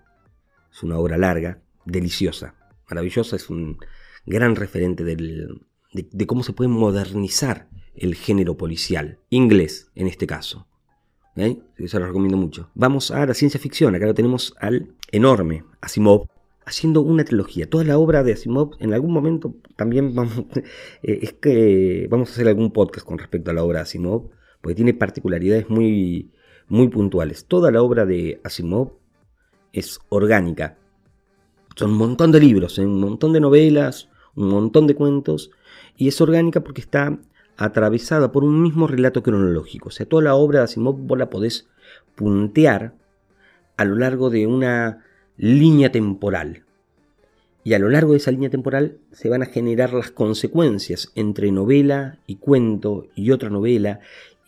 es 0.72 0.84
una 0.84 0.98
obra 0.98 1.18
larga, 1.18 1.62
deliciosa, 1.86 2.56
maravillosa, 2.90 3.36
es 3.36 3.50
un 3.50 3.78
gran 4.26 4.56
referente 4.56 5.04
de, 5.04 6.26
cómo 6.28 6.44
se 6.44 6.54
puede 6.54 6.70
modernizar 6.70 7.70
el 7.96 8.16
género 8.16 8.58
policial, 8.58 9.20
inglés 9.30 9.92
en 9.96 10.08
este 10.08 10.28
caso. 10.28 10.68
¿Eh? 11.38 11.58
Eso 11.78 12.00
lo 12.00 12.08
recomiendo 12.08 12.38
mucho. 12.38 12.70
Vamos 12.74 13.10
a 13.10 13.26
la 13.26 13.34
ciencia 13.34 13.60
ficción. 13.60 13.96
Acá 13.96 14.06
lo 14.06 14.14
tenemos 14.14 14.54
al 14.60 14.96
enorme 15.12 15.64
Asimov 15.80 16.28
haciendo 16.66 17.02
una 17.02 17.24
trilogía. 17.24 17.70
Toda 17.70 17.84
la 17.86 17.98
obra 17.98 18.24
de 18.24 18.34
Asimov, 18.34 18.76
en 18.80 18.94
algún 18.94 19.14
momento 19.14 19.56
también 19.78 20.14
vamos, 20.14 20.46
eh, 21.04 21.20
es 21.22 21.34
que 21.34 22.08
vamos 22.10 22.30
a 22.30 22.34
hacer 22.34 22.48
algún 22.48 22.72
podcast 22.72 23.06
con 23.06 23.18
respecto 23.18 23.52
a 23.52 23.54
la 23.54 23.64
obra 23.64 23.80
de 23.80 23.84
Asimov, 23.84 24.30
porque 24.62 24.76
tiene 24.76 24.94
particularidades 24.94 25.70
muy, 25.70 26.32
muy 26.72 26.88
puntuales. 26.88 27.46
Toda 27.46 27.70
la 27.70 27.84
obra 27.84 28.06
de 28.06 28.40
Asimov 28.46 28.94
es 29.74 30.00
orgánica. 30.08 30.78
Son 31.76 31.92
un 31.92 31.98
montón 31.98 32.32
de 32.32 32.40
libros, 32.40 32.80
¿eh? 32.80 32.86
un 32.86 33.02
montón 33.02 33.34
de 33.34 33.42
novelas, 33.42 34.10
un 34.36 34.48
montón 34.48 34.88
de 34.88 34.96
cuentos, 34.96 35.52
y 35.98 36.08
es 36.08 36.22
orgánica 36.22 36.62
porque 36.62 36.80
está 36.80 37.20
atravesada 37.58 38.32
por 38.32 38.46
un 38.46 38.64
mismo 38.64 38.88
relato 38.88 39.22
cronológico. 39.22 39.90
O 39.90 39.92
sea, 39.92 40.06
toda 40.06 40.24
la 40.24 40.36
obra 40.36 40.60
de 40.60 40.66
Asimov 40.66 40.96
vos 40.98 41.20
la 41.20 41.30
podés 41.30 41.68
puntear 42.16 42.94
a 43.76 43.84
lo 43.84 43.98
largo 43.98 44.30
de 44.30 44.48
una 44.48 45.04
línea 45.36 45.92
temporal. 45.92 46.64
Y 47.66 47.74
a 47.74 47.80
lo 47.80 47.90
largo 47.90 48.14
de 48.14 48.18
esa 48.18 48.32
línea 48.32 48.50
temporal 48.50 48.98
se 49.12 49.28
van 49.28 49.44
a 49.44 49.48
generar 49.48 49.94
las 49.94 50.10
consecuencias 50.10 51.12
entre 51.16 51.52
novela 51.52 52.18
y 52.28 52.38
cuento 52.38 53.08
y 53.14 53.32
otra 53.32 53.50
novela 53.50 54.00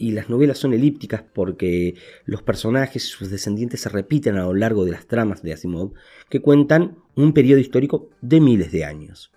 y 0.04 0.12
las 0.12 0.30
novelas 0.30 0.58
son 0.58 0.74
elípticas 0.74 1.24
porque 1.34 1.96
los 2.26 2.42
personajes 2.42 3.06
y 3.06 3.08
sus 3.08 3.30
descendientes 3.32 3.80
se 3.80 3.88
repiten 3.88 4.36
a 4.36 4.44
lo 4.44 4.54
largo 4.54 4.84
de 4.84 4.92
las 4.92 5.08
tramas 5.08 5.42
de 5.44 5.54
Asimov, 5.54 5.94
que 6.30 6.42
cuentan 6.42 6.98
un 7.16 7.32
periodo 7.32 7.62
histórico 7.62 8.10
de 8.20 8.42
miles 8.42 8.74
de 8.74 8.84
años. 8.84 9.32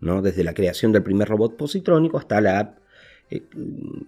¿no? 0.00 0.22
Desde 0.22 0.44
la 0.44 0.54
creación 0.54 0.92
del 0.92 1.02
primer 1.02 1.28
robot 1.28 1.56
positrónico 1.56 2.18
hasta 2.18 2.40
los 2.40 2.66
eh, 3.30 3.42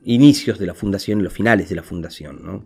inicios 0.05 0.61
de 0.61 0.67
la 0.67 0.75
fundación 0.75 1.19
y 1.19 1.25
los 1.25 1.33
finales 1.33 1.69
de 1.69 1.75
la 1.75 1.83
fundación. 1.83 2.45
¿no? 2.45 2.65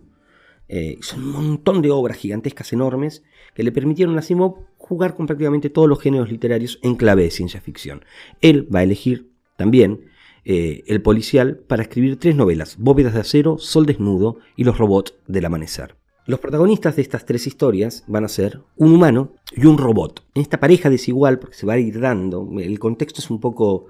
Eh, 0.69 0.99
son 1.01 1.23
un 1.23 1.31
montón 1.31 1.81
de 1.81 1.91
obras 1.91 2.19
gigantescas, 2.19 2.71
enormes, 2.75 3.23
que 3.55 3.63
le 3.63 3.73
permitieron 3.73 4.17
a 4.17 4.19
Asimov 4.19 4.67
jugar 4.77 5.15
con 5.15 5.27
prácticamente 5.27 5.71
todos 5.71 5.89
los 5.89 6.03
géneros 6.03 6.31
literarios 6.31 6.79
en 6.83 6.97
clave 6.97 7.23
de 7.23 7.31
ciencia 7.31 7.63
ficción. 7.63 8.05
Él 8.43 8.69
va 8.75 8.81
a 8.81 8.83
elegir 8.83 9.31
también 9.57 10.10
eh, 10.45 10.85
el 10.87 11.03
policial 11.03 11.57
para 11.57 11.83
escribir 11.83 12.19
tres 12.19 12.35
novelas, 12.35 12.77
Bóvedas 12.79 13.15
de 13.15 13.21
Acero, 13.21 13.59
Sol 13.59 13.87
Desnudo 13.87 14.39
y 14.57 14.65
Los 14.65 14.79
Robots 14.79 15.15
del 15.27 15.45
Amanecer. 15.45 15.97
Los 16.27 16.41
protagonistas 16.41 16.97
de 16.97 17.03
estas 17.03 17.27
tres 17.27 17.47
historias 17.47 18.05
van 18.07 18.25
a 18.25 18.29
ser 18.29 18.61
un 18.77 18.93
humano 18.93 19.33
y 19.53 19.67
un 19.67 19.79
robot. 19.79 20.23
En 20.35 20.43
esta 20.43 20.61
pareja 20.61 20.89
desigual, 20.89 21.39
porque 21.39 21.57
se 21.57 21.67
va 21.67 21.73
a 21.73 21.79
ir 21.79 21.99
dando, 21.99 22.49
el 22.61 22.79
contexto 22.79 23.21
es 23.21 23.31
un 23.31 23.41
poco 23.41 23.87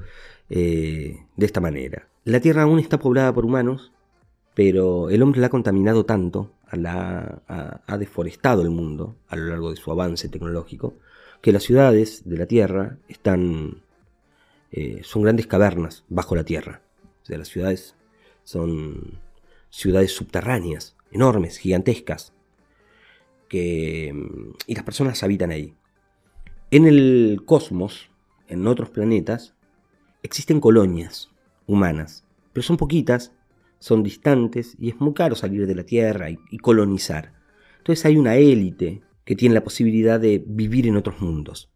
eh, 0.48 1.18
de 1.36 1.46
esta 1.46 1.60
manera. 1.60 2.08
La 2.24 2.40
Tierra 2.40 2.62
aún 2.62 2.78
está 2.78 2.98
poblada 2.98 3.32
por 3.34 3.44
humanos, 3.44 3.92
pero 4.54 5.10
el 5.10 5.22
hombre 5.22 5.40
la 5.40 5.48
ha 5.48 5.50
contaminado 5.50 6.04
tanto, 6.04 6.52
ha 6.66 7.96
deforestado 7.98 8.62
el 8.62 8.70
mundo 8.70 9.16
a 9.28 9.36
lo 9.36 9.46
largo 9.46 9.70
de 9.70 9.76
su 9.76 9.90
avance 9.90 10.28
tecnológico, 10.28 10.94
que 11.40 11.52
las 11.52 11.62
ciudades 11.62 12.22
de 12.24 12.38
la 12.38 12.46
Tierra 12.46 12.98
están 13.08 13.82
eh, 14.72 15.00
son 15.02 15.22
grandes 15.22 15.46
cavernas 15.46 16.04
bajo 16.08 16.36
la 16.36 16.44
tierra. 16.44 16.82
O 17.22 17.26
sea, 17.26 17.38
las 17.38 17.48
ciudades 17.48 17.96
son 18.44 19.20
ciudades 19.68 20.12
subterráneas, 20.12 20.96
enormes, 21.12 21.58
gigantescas, 21.58 22.32
que, 23.48 24.14
y 24.66 24.74
las 24.74 24.84
personas 24.84 25.22
habitan 25.22 25.50
ahí. 25.50 25.74
En 26.70 26.86
el 26.86 27.42
cosmos, 27.44 28.10
en 28.48 28.66
otros 28.66 28.90
planetas, 28.90 29.54
existen 30.22 30.60
colonias 30.60 31.30
humanas, 31.66 32.24
pero 32.52 32.62
son 32.62 32.76
poquitas, 32.76 33.32
son 33.78 34.02
distantes 34.02 34.76
y 34.78 34.90
es 34.90 35.00
muy 35.00 35.14
caro 35.14 35.34
salir 35.34 35.66
de 35.66 35.74
la 35.74 35.84
Tierra 35.84 36.30
y, 36.30 36.38
y 36.50 36.58
colonizar. 36.58 37.32
Entonces 37.78 38.04
hay 38.04 38.16
una 38.16 38.36
élite 38.36 39.02
que 39.24 39.36
tiene 39.36 39.54
la 39.54 39.64
posibilidad 39.64 40.20
de 40.20 40.42
vivir 40.46 40.86
en 40.86 40.96
otros 40.96 41.20
mundos. 41.20 41.70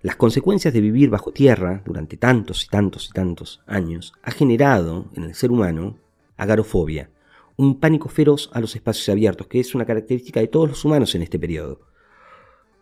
Las 0.00 0.16
consecuencias 0.16 0.72
de 0.72 0.80
vivir 0.80 1.10
bajo 1.10 1.32
tierra 1.32 1.82
durante 1.84 2.16
tantos 2.16 2.64
y 2.64 2.68
tantos 2.68 3.08
y 3.08 3.12
tantos 3.12 3.62
años 3.66 4.12
ha 4.22 4.30
generado 4.30 5.10
en 5.14 5.24
el 5.24 5.34
ser 5.34 5.50
humano 5.50 5.98
agarofobia, 6.36 7.10
un 7.56 7.80
pánico 7.80 8.08
feroz 8.08 8.48
a 8.52 8.60
los 8.60 8.76
espacios 8.76 9.08
abiertos, 9.08 9.48
que 9.48 9.58
es 9.58 9.74
una 9.74 9.84
característica 9.84 10.38
de 10.38 10.46
todos 10.46 10.68
los 10.68 10.84
humanos 10.84 11.14
en 11.16 11.22
este 11.22 11.38
periodo. 11.38 11.80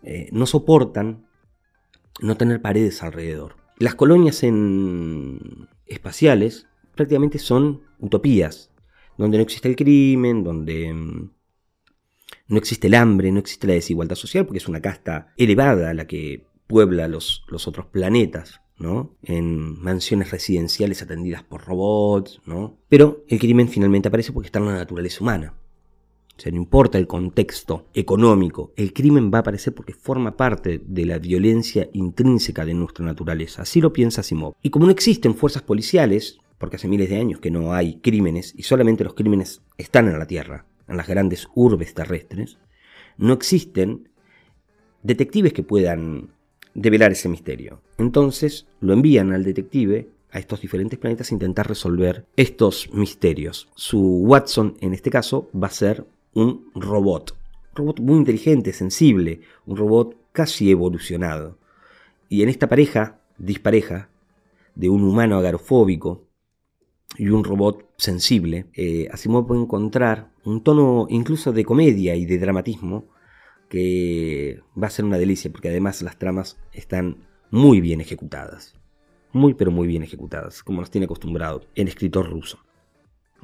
Eh, 0.03 0.29
no 0.33 0.45
soportan 0.47 1.27
no 2.21 2.37
tener 2.37 2.61
paredes 2.61 3.03
alrededor. 3.03 3.57
Las 3.79 3.95
colonias 3.95 4.43
en 4.43 5.69
espaciales 5.87 6.67
prácticamente 6.95 7.39
son 7.39 7.83
utopías, 7.99 8.71
donde 9.17 9.39
no 9.39 9.43
existe 9.43 9.69
el 9.69 9.77
crimen, 9.77 10.45
donde 10.45 10.93
mm, 10.93 11.31
no 12.49 12.59
existe 12.59 12.87
el 12.89 12.95
hambre, 12.95 13.33
no 13.33 13.41
existe 13.41 13.67
la 13.67 13.75
desigualdad 13.75 14.17
social, 14.17 14.45
porque 14.45 14.59
es 14.59 14.69
una 14.69 14.81
casta 14.81 15.33
elevada 15.37 15.95
la 15.95 16.07
que 16.07 16.46
puebla 16.67 17.09
los, 17.09 17.45
otros 17.67 17.87
planetas, 17.87 18.61
¿no? 18.79 19.17
En 19.23 19.81
mansiones 19.81 20.31
residenciales 20.31 21.03
atendidas 21.03 21.43
por 21.43 21.65
robots, 21.65 22.41
¿no? 22.47 22.77
Pero 22.89 23.25
el 23.29 23.39
crimen 23.39 23.69
finalmente 23.69 24.09
aparece 24.09 24.33
porque 24.33 24.47
está 24.47 24.59
en 24.59 24.67
la 24.67 24.75
naturaleza 24.75 25.23
humana. 25.23 25.55
O 26.37 26.41
sea, 26.41 26.53
no 26.53 26.59
importa 26.59 26.99
el 26.99 27.07
contexto 27.07 27.87
económico, 27.95 28.75
el 28.77 28.93
crimen 28.93 29.31
va 29.33 29.39
a 29.39 29.41
aparecer 29.41 29.75
porque 29.75 29.95
forma 29.95 30.37
parte 30.37 30.83
de 30.85 31.07
la 31.07 31.19
violencia 31.19 31.89
intrínseca 31.95 32.67
de 32.67 32.75
nuestra 32.75 33.07
naturaleza. 33.07 33.63
Así 33.63 33.81
lo 33.81 33.93
piensa 33.93 34.23
Simov. 34.23 34.55
Y 34.63 34.69
como 34.69 34.85
no 34.85 34.93
existen 34.93 35.35
fuerzas 35.35 35.63
policiales, 35.63 36.39
porque 36.59 36.77
hace 36.77 36.89
miles 36.89 37.09
de 37.09 37.17
años 37.19 37.41
que 37.41 37.51
no 37.51 37.73
hay 37.73 38.01
crímenes 38.01 38.53
y 38.55 38.65
solamente 38.65 39.05
los 39.05 39.15
crímenes 39.15 39.63
están 39.79 40.09
en 40.09 40.19
la 40.19 40.27
Tierra, 40.27 40.67
en 40.89 40.99
las 40.99 41.07
grandes 41.07 41.49
urbes 41.55 41.95
terrestres, 41.95 42.59
no 43.17 43.33
existen 43.33 44.11
detectives 45.03 45.55
que 45.55 45.63
puedan 45.63 46.36
develar 46.77 47.13
ese 47.13 47.29
misterio. 47.29 47.81
Entonces 47.99 48.67
lo 48.81 48.93
envían 48.93 49.33
al 49.33 49.45
detective 49.45 50.09
a 50.31 50.39
estos 50.39 50.61
diferentes 50.61 50.99
planetas 50.99 51.31
a 51.31 51.35
intentar 51.35 51.67
resolver 51.67 52.27
estos 52.37 52.93
misterios. 52.93 53.69
Su 53.75 54.01
Watson, 54.01 54.77
en 54.81 54.93
este 54.93 55.11
caso, 55.11 55.49
va 55.55 55.69
a 55.69 55.71
ser 55.71 56.07
un 56.35 56.71
robot. 56.75 57.35
Robot 57.75 58.01
muy 58.01 58.17
inteligente, 58.17 58.73
sensible, 58.73 59.41
un 59.65 59.77
robot 59.77 60.17
casi 60.33 60.71
evolucionado. 60.71 61.57
Y 62.29 62.43
en 62.43 62.51
esta 62.51 62.69
pareja, 62.69 63.21
dispareja, 63.39 64.11
de 64.75 64.91
un 64.91 65.03
humano 65.05 65.39
agarofóbico 65.39 66.25
y 67.17 67.29
un 67.29 67.45
robot 67.45 67.89
sensible, 67.97 68.67
eh, 68.75 69.09
Asimov 69.11 69.47
puede 69.47 69.63
encontrar 69.63 70.31
un 70.45 70.63
tono 70.63 71.07
incluso 71.09 71.53
de 71.53 71.65
comedia 71.65 72.15
y 72.15 72.27
de 72.27 72.39
dramatismo 72.39 73.07
que 73.69 74.61
va 74.81 74.87
a 74.87 74.91
ser 74.91 75.05
una 75.05 75.19
delicia 75.19 75.51
porque 75.51 75.69
además 75.69 76.03
las 76.03 76.19
tramas 76.19 76.59
están 76.73 77.27
muy 77.51 77.81
bien 77.81 78.01
ejecutadas. 78.01 78.75
Muy 79.33 79.55
pero 79.55 79.71
muy 79.71 79.87
bien 79.87 80.03
ejecutadas, 80.03 80.63
como 80.63 80.81
nos 80.81 80.91
tiene 80.91 81.05
acostumbrado 81.05 81.63
el 81.75 81.89
escritor 81.89 82.31
ruso. 82.31 82.59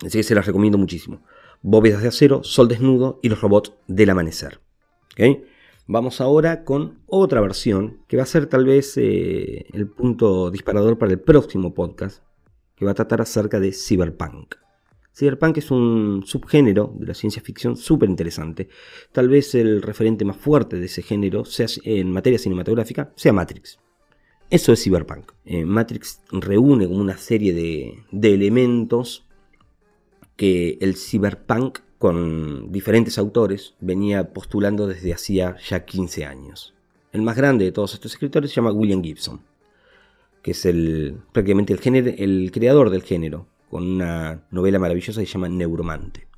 Así 0.04 0.18
que 0.18 0.22
se 0.22 0.34
las 0.34 0.46
recomiendo 0.46 0.78
muchísimo. 0.78 1.22
Bóvedas 1.60 2.02
de 2.02 2.08
acero, 2.08 2.42
Sol 2.42 2.68
desnudo 2.68 3.20
y 3.22 3.28
los 3.28 3.40
robots 3.40 3.72
del 3.86 4.10
amanecer. 4.10 4.60
Vamos 5.86 6.20
ahora 6.20 6.64
con 6.64 7.02
otra 7.06 7.40
versión 7.40 8.02
que 8.08 8.16
va 8.16 8.22
a 8.22 8.26
ser 8.26 8.46
tal 8.46 8.64
vez 8.64 8.96
eh, 8.96 9.66
el 9.72 9.88
punto 9.88 10.50
disparador 10.50 10.96
para 10.96 11.12
el 11.12 11.20
próximo 11.20 11.74
podcast, 11.74 12.22
que 12.76 12.84
va 12.84 12.92
a 12.92 12.94
tratar 12.94 13.20
acerca 13.20 13.60
de 13.60 13.72
cyberpunk. 13.72 14.54
Cyberpunk 15.14 15.59
es 15.59 15.71
un 15.71 16.25
subgénero 16.26 16.95
de 16.99 17.07
la 17.07 17.14
ciencia 17.14 17.42
ficción 17.42 17.76
súper 17.76 18.09
interesante. 18.09 18.69
Tal 19.12 19.28
vez 19.28 19.54
el 19.54 19.83
referente 19.83 20.25
más 20.25 20.38
fuerte 20.38 20.78
de 20.78 20.87
ese 20.87 21.02
género, 21.02 21.45
sea 21.45 21.66
en 21.85 22.11
materia 22.11 22.38
cinematográfica, 22.38 23.12
sea 23.14 23.33
Matrix. 23.33 23.78
Eso 24.49 24.73
es 24.73 24.83
Cyberpunk. 24.83 25.33
Eh, 25.45 25.64
Matrix 25.64 26.21
reúne 26.31 26.87
una 26.87 27.16
serie 27.16 27.52
de, 27.52 28.04
elementos 28.35 29.26
que 30.37 30.78
el 30.81 30.97
Cyberpunk 30.97 31.81
con 31.99 32.73
diferentes 32.73 33.19
autores 33.19 33.75
venía 33.81 34.33
postulando 34.33 34.87
desde 34.87 35.12
hacía 35.12 35.57
ya 35.69 35.85
15 35.85 36.25
años. 36.25 36.75
El 37.12 37.23
más 37.23 37.37
grande 37.37 37.66
de 37.66 37.73
todos 37.73 37.95
estos 37.95 38.12
escritores 38.12 38.50
se 38.50 38.57
llama 38.57 38.73
William 38.73 39.02
Gibson, 39.02 39.40
que 40.42 40.52
es 40.52 40.64
el, 40.64 41.19
prácticamente 41.33 41.75
el 42.25 42.50
creador 42.50 42.90
del 42.90 43.02
género, 43.02 43.47
con 43.72 43.90
una 43.90 44.44
novela 44.50 44.78
maravillosa 44.78 45.22
que 45.22 45.26
se 45.26 45.32
llama 45.32 45.48
Neuromante. 45.48 46.28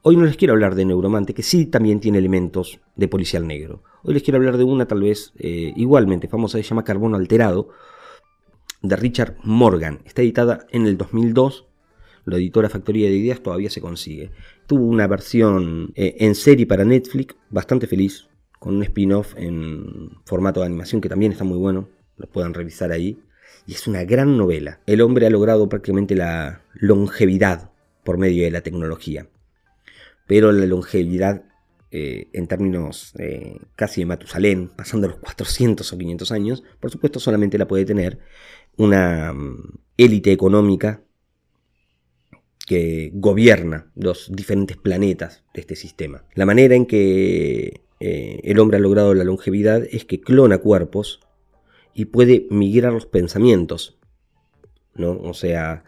Hoy 0.00 0.16
no 0.16 0.24
les 0.24 0.38
quiero 0.38 0.54
hablar 0.54 0.74
de 0.74 0.86
Neuromante, 0.86 1.34
que 1.34 1.42
sí 1.42 1.66
también 1.66 2.00
tiene 2.00 2.16
elementos 2.16 2.80
de 2.96 3.06
policial 3.06 3.46
negro. 3.46 3.82
Hoy 4.02 4.14
les 4.14 4.22
quiero 4.22 4.38
hablar 4.38 4.56
de 4.56 4.64
una 4.64 4.86
tal 4.86 5.02
vez 5.02 5.34
eh, 5.38 5.74
igualmente 5.76 6.28
famosa, 6.28 6.56
se 6.56 6.64
llama 6.64 6.84
Carbono 6.84 7.18
Alterado, 7.18 7.68
de 8.80 8.96
Richard 8.96 9.36
Morgan. 9.42 10.00
Está 10.06 10.22
editada 10.22 10.66
en 10.70 10.86
el 10.86 10.96
2002. 10.96 11.66
La 12.24 12.36
editora 12.36 12.70
Factoría 12.70 13.10
de 13.10 13.16
Ideas 13.16 13.42
todavía 13.42 13.68
se 13.68 13.82
consigue. 13.82 14.30
Tuvo 14.66 14.86
una 14.86 15.06
versión 15.08 15.92
eh, 15.96 16.16
en 16.20 16.34
serie 16.34 16.66
para 16.66 16.86
Netflix, 16.86 17.36
bastante 17.50 17.86
feliz, 17.86 18.30
con 18.58 18.76
un 18.76 18.82
spin-off 18.84 19.34
en 19.36 20.12
formato 20.24 20.60
de 20.60 20.66
animación 20.66 21.02
que 21.02 21.10
también 21.10 21.32
está 21.32 21.44
muy 21.44 21.58
bueno. 21.58 21.90
Lo 22.16 22.26
puedan 22.26 22.54
revisar 22.54 22.90
ahí. 22.90 23.20
Y 23.66 23.74
es 23.74 23.86
una 23.86 24.04
gran 24.04 24.36
novela. 24.36 24.80
El 24.86 25.00
hombre 25.00 25.26
ha 25.26 25.30
logrado 25.30 25.68
prácticamente 25.68 26.14
la 26.16 26.62
longevidad 26.74 27.70
por 28.04 28.18
medio 28.18 28.44
de 28.44 28.50
la 28.50 28.62
tecnología 28.62 29.28
pero 30.26 30.52
la 30.52 30.66
longevidad 30.66 31.44
eh, 31.90 32.28
en 32.32 32.46
términos 32.46 33.12
eh, 33.18 33.58
casi 33.76 34.00
de 34.00 34.06
Matusalén, 34.06 34.68
pasando 34.68 35.08
los 35.08 35.18
400 35.18 35.92
o 35.92 35.98
500 35.98 36.32
años, 36.32 36.64
por 36.80 36.90
supuesto 36.90 37.20
solamente 37.20 37.58
la 37.58 37.68
puede 37.68 37.84
tener 37.84 38.18
una 38.78 39.34
mm, 39.34 39.78
élite 39.98 40.32
económica 40.32 41.02
que 42.66 43.10
gobierna 43.12 43.90
los 43.94 44.30
diferentes 44.32 44.78
planetas 44.78 45.44
de 45.52 45.60
este 45.60 45.76
sistema. 45.76 46.24
La 46.34 46.46
manera 46.46 46.74
en 46.74 46.86
que 46.86 47.82
eh, 48.00 48.40
el 48.42 48.58
hombre 48.58 48.78
ha 48.78 48.80
logrado 48.80 49.12
la 49.12 49.24
longevidad 49.24 49.84
es 49.90 50.06
que 50.06 50.20
clona 50.20 50.58
cuerpos 50.58 51.20
y 51.94 52.06
puede 52.06 52.46
migrar 52.50 52.92
los 52.92 53.06
pensamientos, 53.06 53.98
¿no? 54.94 55.12
O 55.12 55.34
sea, 55.34 55.84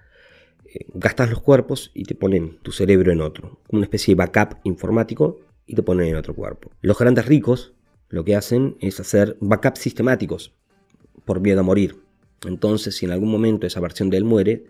gastas 0.95 1.31
los 1.31 1.41
cuerpos 1.41 1.91
y 1.95 2.05
te 2.05 2.15
ponen 2.15 2.59
tu 2.63 2.73
cerebro 2.73 3.13
en 3.13 3.21
otro, 3.21 3.61
una 3.71 3.85
especie 3.85 4.15
de 4.15 4.19
backup 4.19 4.59
informático 4.65 5.41
y 5.67 5.75
te 5.75 5.83
ponen 5.83 6.09
en 6.09 6.17
otro 6.17 6.35
cuerpo. 6.35 6.71
Los 6.81 6.99
grandes 6.99 7.27
ricos 7.27 7.75
lo 8.09 8.25
que 8.25 8.37
hacen 8.37 8.77
es 8.81 9.01
hacer 9.01 9.37
backups 9.41 9.81
sistemáticos 9.81 10.55
por 11.25 11.41
miedo 11.41 11.61
a 11.61 11.65
morir. 11.65 11.97
Entonces, 12.47 12.97
si 12.97 13.07
en 13.07 13.13
algún 13.13 13.31
momento 13.31 13.67
esa 13.67 13.81
versión 13.81 14.11
de 14.11 14.19
él 14.19 14.25
muere, 14.25 14.67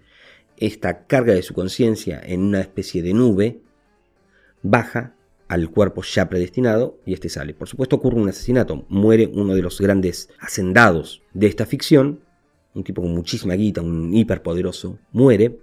esta 0.56 1.06
carga 1.06 1.34
de 1.34 1.42
su 1.42 1.54
conciencia 1.54 2.20
en 2.24 2.42
una 2.42 2.60
especie 2.60 3.02
de 3.02 3.12
nube 3.12 3.60
baja 4.62 5.14
al 5.54 5.70
cuerpo 5.70 6.02
ya 6.02 6.28
predestinado 6.28 6.98
y 7.06 7.14
este 7.14 7.28
sale. 7.28 7.54
Por 7.54 7.68
supuesto 7.68 7.96
ocurre 7.96 8.20
un 8.20 8.28
asesinato, 8.28 8.84
muere 8.88 9.30
uno 9.32 9.54
de 9.54 9.62
los 9.62 9.80
grandes 9.80 10.28
hacendados 10.38 11.22
de 11.32 11.46
esta 11.46 11.66
ficción, 11.66 12.20
un 12.74 12.84
tipo 12.84 13.02
con 13.02 13.14
muchísima 13.14 13.54
guita, 13.54 13.80
un 13.80 14.14
hiperpoderoso, 14.14 14.98
muere 15.12 15.58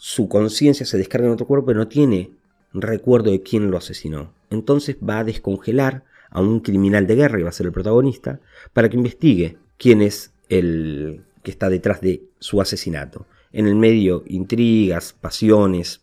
su 0.00 0.28
conciencia 0.28 0.86
se 0.86 0.96
descarga 0.96 1.26
en 1.26 1.32
otro 1.32 1.46
cuerpo, 1.46 1.66
pero 1.66 1.80
no 1.80 1.88
tiene 1.88 2.30
recuerdo 2.72 3.32
de 3.32 3.42
quién 3.42 3.70
lo 3.70 3.76
asesinó. 3.76 4.32
Entonces 4.48 4.96
va 4.96 5.18
a 5.18 5.24
descongelar 5.24 6.04
a 6.30 6.40
un 6.40 6.60
criminal 6.60 7.06
de 7.08 7.16
guerra, 7.16 7.36
que 7.36 7.42
va 7.42 7.48
a 7.48 7.52
ser 7.52 7.66
el 7.66 7.72
protagonista, 7.72 8.40
para 8.72 8.88
que 8.88 8.96
investigue 8.96 9.58
quién 9.76 10.00
es 10.00 10.32
el 10.48 11.24
que 11.42 11.50
está 11.50 11.68
detrás 11.68 12.00
de 12.00 12.22
su 12.38 12.60
asesinato. 12.60 13.26
En 13.52 13.66
el 13.66 13.74
medio, 13.74 14.22
intrigas, 14.26 15.14
pasiones, 15.20 16.02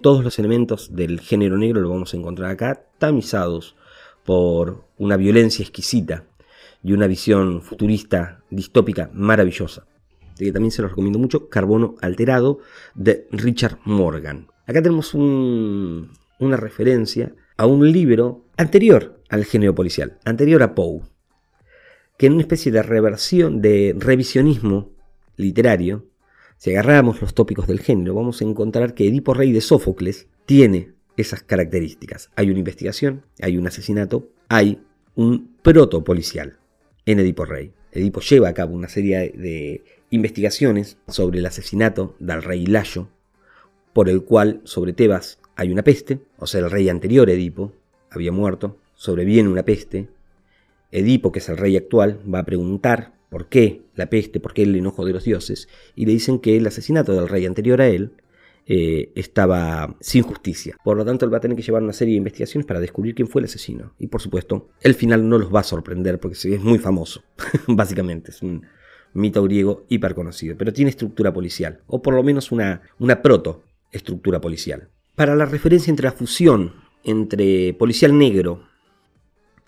todos 0.00 0.24
los 0.24 0.38
elementos 0.38 0.94
del 0.94 1.20
género 1.20 1.56
negro 1.56 1.80
lo 1.80 1.90
vamos 1.90 2.12
a 2.12 2.16
encontrar 2.16 2.50
acá, 2.50 2.86
tamizados 2.98 3.76
por 4.24 4.84
una 4.98 5.16
violencia 5.16 5.62
exquisita 5.62 6.24
y 6.82 6.92
una 6.92 7.06
visión 7.06 7.62
futurista 7.62 8.42
distópica 8.50 9.10
maravillosa 9.12 9.86
que 10.38 10.52
también 10.52 10.72
se 10.72 10.82
lo 10.82 10.88
recomiendo 10.88 11.18
mucho, 11.18 11.48
Carbono 11.48 11.94
Alterado, 12.00 12.58
de 12.94 13.26
Richard 13.30 13.78
Morgan. 13.84 14.48
Acá 14.66 14.82
tenemos 14.82 15.14
una 15.14 16.56
referencia 16.56 17.34
a 17.56 17.66
un 17.66 17.90
libro 17.92 18.44
anterior 18.56 19.20
al 19.28 19.44
género 19.44 19.74
policial, 19.74 20.18
anterior 20.24 20.62
a 20.62 20.74
Poe, 20.74 21.02
que 22.18 22.26
en 22.26 22.34
una 22.34 22.42
especie 22.42 22.72
de 22.72 22.82
reversión, 22.82 23.60
de 23.60 23.94
revisionismo 23.96 24.92
literario, 25.36 26.06
si 26.64 26.70
agarramos 26.70 27.20
los 27.20 27.34
tópicos 27.34 27.66
del 27.66 27.80
género, 27.80 28.14
vamos 28.14 28.40
a 28.40 28.44
encontrar 28.46 28.94
que 28.94 29.06
Edipo 29.06 29.34
Rey 29.34 29.52
de 29.52 29.60
Sófocles 29.60 30.28
tiene 30.46 30.92
esas 31.18 31.42
características. 31.42 32.30
Hay 32.36 32.48
una 32.48 32.60
investigación, 32.60 33.22
hay 33.42 33.58
un 33.58 33.66
asesinato, 33.66 34.30
hay 34.48 34.80
un 35.14 35.58
proto 35.60 36.02
policial 36.04 36.56
en 37.04 37.20
Edipo 37.20 37.44
Rey. 37.44 37.74
Edipo 37.92 38.22
lleva 38.22 38.48
a 38.48 38.54
cabo 38.54 38.74
una 38.74 38.88
serie 38.88 39.30
de 39.36 39.84
investigaciones 40.08 40.96
sobre 41.06 41.40
el 41.40 41.44
asesinato 41.44 42.16
del 42.18 42.42
rey 42.42 42.64
Layo, 42.64 43.08
por 43.92 44.08
el 44.08 44.22
cual 44.22 44.62
sobre 44.64 44.94
Tebas 44.94 45.40
hay 45.56 45.70
una 45.70 45.84
peste, 45.84 46.20
o 46.38 46.46
sea, 46.46 46.60
el 46.60 46.70
rey 46.70 46.88
anterior 46.88 47.28
Edipo 47.28 47.74
había 48.08 48.32
muerto, 48.32 48.78
sobreviene 48.94 49.50
una 49.50 49.66
peste. 49.66 50.08
Edipo, 50.90 51.30
que 51.30 51.40
es 51.40 51.48
el 51.50 51.58
rey 51.58 51.76
actual, 51.76 52.20
va 52.26 52.38
a 52.38 52.46
preguntar 52.46 53.12
por 53.28 53.48
qué 53.48 53.82
la 53.94 54.10
peste, 54.10 54.40
por 54.40 54.54
qué 54.54 54.62
el 54.62 54.76
enojo 54.76 55.04
de 55.04 55.12
los 55.12 55.24
dioses, 55.24 55.68
y 55.94 56.06
le 56.06 56.12
dicen 56.12 56.38
que 56.38 56.56
el 56.56 56.66
asesinato 56.66 57.12
del 57.12 57.28
rey 57.28 57.46
anterior 57.46 57.80
a 57.80 57.88
él 57.88 58.12
eh, 58.66 59.12
estaba 59.14 59.96
sin 60.00 60.22
justicia. 60.22 60.76
Por 60.82 60.96
lo 60.96 61.04
tanto, 61.04 61.24
él 61.24 61.32
va 61.32 61.38
a 61.38 61.40
tener 61.40 61.56
que 61.56 61.62
llevar 61.62 61.82
una 61.82 61.92
serie 61.92 62.12
de 62.12 62.18
investigaciones 62.18 62.66
para 62.66 62.80
descubrir 62.80 63.14
quién 63.14 63.28
fue 63.28 63.40
el 63.40 63.46
asesino. 63.46 63.94
Y 63.98 64.06
por 64.06 64.22
supuesto, 64.22 64.70
el 64.80 64.94
final 64.94 65.28
no 65.28 65.38
los 65.38 65.54
va 65.54 65.60
a 65.60 65.64
sorprender 65.64 66.18
porque 66.18 66.36
es 66.36 66.60
muy 66.62 66.78
famoso, 66.78 67.22
básicamente. 67.66 68.30
Es 68.30 68.42
un, 68.42 68.64
mito 69.14 69.42
griego 69.44 69.84
hiperconocido, 69.88 70.56
pero 70.58 70.72
tiene 70.72 70.90
estructura 70.90 71.32
policial, 71.32 71.80
o 71.86 72.02
por 72.02 72.14
lo 72.14 72.22
menos 72.22 72.52
una, 72.52 72.82
una 72.98 73.22
proto 73.22 73.62
estructura 73.90 74.40
policial. 74.40 74.90
Para 75.14 75.36
la 75.36 75.46
referencia 75.46 75.90
entre 75.90 76.04
la 76.04 76.12
fusión 76.12 76.74
entre 77.04 77.74
policial 77.74 78.16
negro 78.18 78.64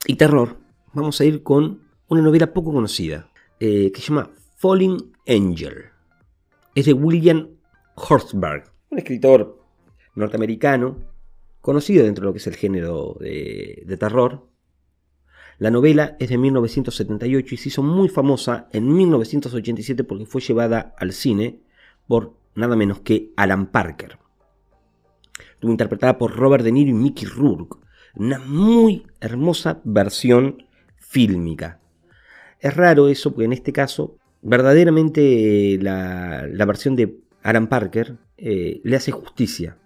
y 0.07 0.16
terror, 0.16 0.57
vamos 0.92 1.21
a 1.21 1.25
ir 1.25 1.42
con 1.42 1.81
una 2.09 2.23
novela 2.23 2.53
poco 2.53 2.73
conocida, 2.73 3.31
eh, 3.61 3.90
que 3.92 4.01
se 4.01 4.09
llama 4.09 4.31
Falling 4.57 5.12
Angel. 5.27 5.87
Es 6.75 6.87
de 6.87 6.92
William 6.92 7.49
Horsberg, 7.95 8.64
un 8.90 8.99
escritor 8.99 9.62
norteamericano, 10.14 10.99
conocido 11.61 12.05
dentro 12.05 12.23
de 12.23 12.27
lo 12.27 12.33
que 12.33 12.38
es 12.38 12.47
el 12.47 12.57
género 12.57 13.16
de 13.21 13.97
terror, 13.99 14.47
la 15.59 15.71
novela 15.71 16.16
es 16.21 16.29
de 16.29 16.37
1978 16.37 17.55
y 17.55 17.59
se 17.59 17.71
hizo 17.71 17.83
muy 17.83 18.11
famosa 18.11 18.69
en 18.73 18.95
1987 18.95 20.05
porque 20.05 20.27
fue 20.27 20.42
llevada 20.42 20.95
al 20.99 21.12
cine 21.12 21.62
por 22.07 22.35
nada 22.55 22.77
menos 22.77 23.01
que 23.01 23.33
Alan 23.37 23.69
Parker. 23.69 24.19
Estuvo 25.55 25.71
interpretada 25.71 26.19
por 26.19 26.37
Robert 26.37 26.62
De 26.62 26.73
Niro 26.73 26.90
y 26.90 26.95
Mickey 26.95 27.27
Rourke. 27.27 27.79
Una 28.16 28.38
muy 28.38 29.07
hermosa 29.19 29.81
versión 29.85 30.62
fílmica. 30.99 31.81
Es 32.66 32.76
raro 32.76 33.09
eso 33.09 33.31
porque 33.31 33.44
en 33.44 33.52
este 33.52 33.72
caso 33.72 34.16
verdaderamente 34.42 35.79
la, 35.81 36.64
versión 36.66 36.96
de 36.96 37.20
Alan 37.42 37.68
Parker 37.68 38.16
eh, 38.37 38.81
le 38.83 38.96
hace 38.96 39.12
justicia 39.12 39.76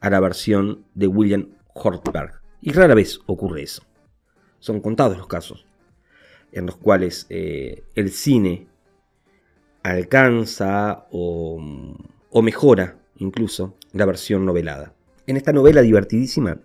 a 0.00 0.10
la 0.10 0.20
versión 0.20 0.84
de 0.94 1.06
William 1.06 1.48
Hortberg. 1.72 2.40
Y 2.60 2.72
rara 2.72 2.94
vez 2.94 3.20
ocurre 3.26 3.62
eso 3.62 3.82
son 4.66 4.80
contados 4.80 5.16
los 5.16 5.28
casos 5.28 5.64
en 6.52 6.66
los 6.66 6.76
cuales 6.76 7.26
eh, 7.28 7.84
el 7.94 8.10
cine 8.10 8.66
alcanza 9.82 11.06
o, 11.12 11.60
mejora 12.42 12.98
incluso 13.18 13.76
la 13.92 14.04
versión 14.04 14.44
novelada. 14.44 14.92
En 15.26 15.36
esta 15.36 15.52
novela 15.52 15.82
divertidísima 15.82 16.60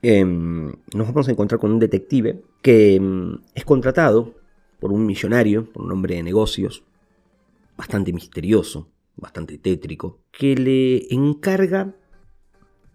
em, 0.00 0.72
nos 0.94 1.06
vamos 1.08 1.28
a 1.28 1.30
encontrar 1.30 1.60
con 1.60 1.72
un 1.72 1.78
detective 1.78 2.42
que 2.62 2.96
em, 2.96 3.38
es 3.54 3.64
contratado 3.64 4.41
por 4.82 4.90
un 4.90 5.06
millonario, 5.06 5.64
por 5.72 5.84
un 5.84 5.92
hombre 5.92 6.16
de 6.16 6.24
negocios, 6.24 6.82
bastante 7.76 8.12
misterioso, 8.12 8.88
bastante 9.14 9.56
tétrico, 9.56 10.18
que 10.32 10.56
le 10.56 11.06
encarga 11.14 11.94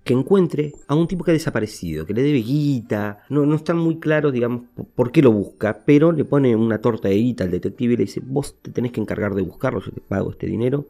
que 0.03 0.13
encuentre 0.13 0.73
a 0.89 0.95
un 0.95 1.07
tipo 1.07 1.23
que 1.23 1.31
ha 1.31 1.33
desaparecido, 1.33 2.05
que 2.05 2.13
le 2.13 2.23
debe 2.23 2.39
guita, 2.39 3.23
no, 3.29 3.45
no 3.45 3.55
están 3.55 3.77
muy 3.77 3.99
claros, 3.99 4.33
digamos, 4.33 4.63
por 4.95 5.13
qué 5.13 5.21
lo 5.21 5.31
busca, 5.31 5.83
pero 5.85 6.11
le 6.11 6.25
pone 6.25 6.57
una 6.57 6.81
torta 6.81 7.07
de 7.07 7.15
guita 7.15 7.45
al 7.45 7.51
detective 7.51 7.93
y 7.93 7.97
le 7.97 8.03
dice, 8.03 8.21
vos 8.21 8.61
te 8.61 8.71
tenés 8.71 8.91
que 8.91 8.99
encargar 8.99 9.33
de 9.33 9.43
buscarlo, 9.43 9.79
yo 9.79 9.93
te 9.93 10.01
pago 10.01 10.31
este 10.31 10.45
dinero. 10.45 10.87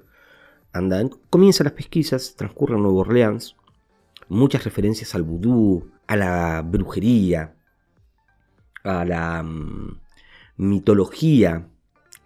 Anda, 0.73 1.07
comienzan 1.29 1.65
las 1.65 1.73
pesquisas, 1.73 2.35
transcurre 2.35 2.75
en 2.75 2.81
Nueva 2.81 3.01
Orleans, 3.01 3.55
muchas 4.29 4.63
referencias 4.63 5.13
al 5.13 5.21
vudú, 5.21 5.91
a 6.07 6.15
la 6.15 6.63
brujería, 6.63 7.53
a 8.83 9.05
la, 9.05 9.43
mm, 9.43 10.06
mitología 10.57 11.69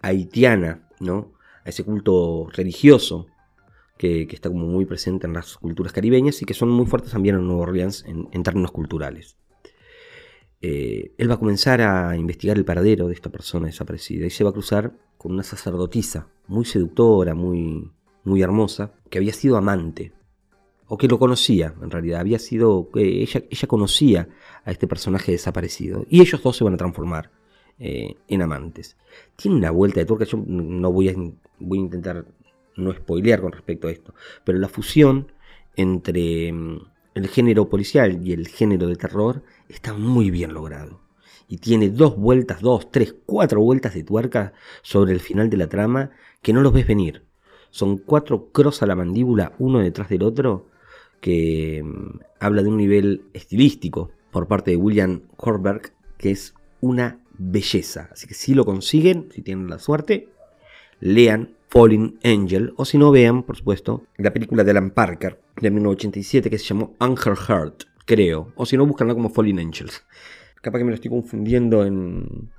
haitiana, 0.00 0.88
¿no? 1.00 1.32
A 1.64 1.68
ese 1.68 1.84
culto 1.84 2.48
religioso 2.52 3.26
que, 3.96 4.22
está 4.22 4.48
como 4.48 4.66
muy 4.66 4.84
presente 4.84 5.26
en 5.26 5.34
las 5.34 5.56
culturas 5.58 5.92
caribeñas 5.92 6.42
y 6.42 6.44
que 6.44 6.54
son 6.54 6.70
muy 6.70 6.86
fuertes 6.86 7.12
también 7.12 7.36
en 7.36 7.46
Nueva 7.46 7.62
Orleans 7.62 8.04
en, 8.06 8.42
términos 8.42 8.72
culturales. 8.72 9.36
Eh, 10.60 11.14
él 11.18 11.30
va 11.30 11.34
a 11.34 11.38
comenzar 11.38 11.80
a 11.80 12.16
investigar 12.16 12.56
el 12.56 12.64
paradero 12.64 13.08
de 13.08 13.14
esta 13.14 13.30
persona 13.30 13.66
desaparecida 13.66 14.26
y 14.26 14.30
se 14.30 14.44
va 14.44 14.50
a 14.50 14.52
cruzar 14.52 14.92
con 15.18 15.32
una 15.32 15.42
sacerdotisa 15.42 16.28
muy 16.46 16.64
seductora, 16.64 17.34
muy, 17.34 17.90
muy 18.24 18.42
hermosa, 18.42 18.92
que 19.08 19.18
había 19.18 19.32
sido 19.32 19.56
amante, 19.56 20.12
o 20.86 20.98
que 20.98 21.08
lo 21.08 21.18
conocía 21.18 21.74
en 21.80 21.90
realidad, 21.90 22.20
había 22.20 22.38
sido, 22.38 22.90
ella, 22.94 23.44
ella 23.50 23.68
conocía 23.68 24.28
a 24.64 24.70
este 24.72 24.86
personaje 24.86 25.32
desaparecido, 25.32 26.06
y 26.08 26.20
ellos 26.20 26.42
dos 26.42 26.56
se 26.56 26.64
van 26.64 26.74
a 26.74 26.76
transformar 26.76 27.30
eh, 27.78 28.16
en 28.28 28.42
amantes. 28.42 28.96
Tiene 29.36 29.56
una 29.56 29.70
vuelta 29.70 30.00
de 30.00 30.06
tuerca, 30.06 30.24
yo 30.24 30.42
no 30.46 30.92
voy 30.92 31.08
a, 31.08 31.14
voy 31.58 31.78
a 31.78 31.82
intentar 31.82 32.26
no 32.76 32.92
spoilear 32.92 33.40
con 33.40 33.52
respecto 33.52 33.88
a 33.88 33.90
esto, 33.90 34.14
pero 34.44 34.58
la 34.58 34.68
fusión 34.68 35.32
entre 35.76 36.52
mm, 36.52 36.78
el 37.14 37.28
género 37.28 37.68
policial 37.68 38.26
y 38.26 38.32
el 38.32 38.48
género 38.48 38.86
de 38.86 38.96
terror 38.96 39.42
está 39.68 39.92
muy 39.94 40.30
bien 40.30 40.54
logrado. 40.54 41.00
Y 41.48 41.58
tiene 41.58 41.90
dos 41.90 42.16
vueltas, 42.16 42.60
dos, 42.60 42.90
tres, 42.90 43.14
cuatro 43.26 43.60
vueltas 43.60 43.94
de 43.94 44.04
tuerca 44.04 44.54
sobre 44.82 45.12
el 45.12 45.20
final 45.20 45.50
de 45.50 45.58
la 45.58 45.68
trama 45.68 46.10
que 46.40 46.52
no 46.52 46.62
los 46.62 46.72
ves 46.72 46.86
venir. 46.86 47.24
Son 47.70 47.98
cuatro 47.98 48.50
cross 48.52 48.82
a 48.82 48.86
la 48.86 48.96
mandíbula, 48.96 49.54
uno 49.58 49.80
detrás 49.80 50.08
del 50.08 50.22
otro, 50.22 50.68
que 51.20 51.82
mm, 51.84 52.20
habla 52.40 52.62
de 52.62 52.68
un 52.68 52.76
nivel 52.76 53.24
estilístico 53.32 54.10
por 54.30 54.48
parte 54.48 54.70
de 54.72 54.76
William 54.76 55.22
Horberg, 55.36 55.92
que 56.16 56.30
es 56.30 56.54
una 56.80 57.21
belleza. 57.38 58.08
Así 58.12 58.26
que 58.26 58.34
si 58.34 58.54
lo 58.54 58.64
consiguen, 58.64 59.28
si 59.32 59.42
tienen 59.42 59.68
la 59.68 59.78
suerte, 59.78 60.28
lean 61.00 61.56
Falling 61.68 62.18
Angel, 62.22 62.74
o 62.76 62.84
si 62.84 62.98
no 62.98 63.10
vean, 63.10 63.44
por 63.44 63.56
supuesto, 63.56 64.04
la 64.18 64.32
película 64.32 64.62
de 64.62 64.72
Alan 64.72 64.90
Parker 64.90 65.40
de 65.60 65.70
1987 65.70 66.50
que 66.50 66.58
se 66.58 66.66
llamó 66.66 66.94
Angel 66.98 67.34
Heart, 67.34 67.84
creo, 68.04 68.52
o 68.56 68.66
si 68.66 68.76
no, 68.76 68.86
búscanla 68.86 69.14
como 69.14 69.30
Falling 69.30 69.58
Angels. 69.58 70.04
Capaz 70.60 70.78
que 70.78 70.84
me 70.84 70.90
lo 70.90 70.96
estoy 70.96 71.10
confundiendo 71.10 71.84
en, 71.86 72.50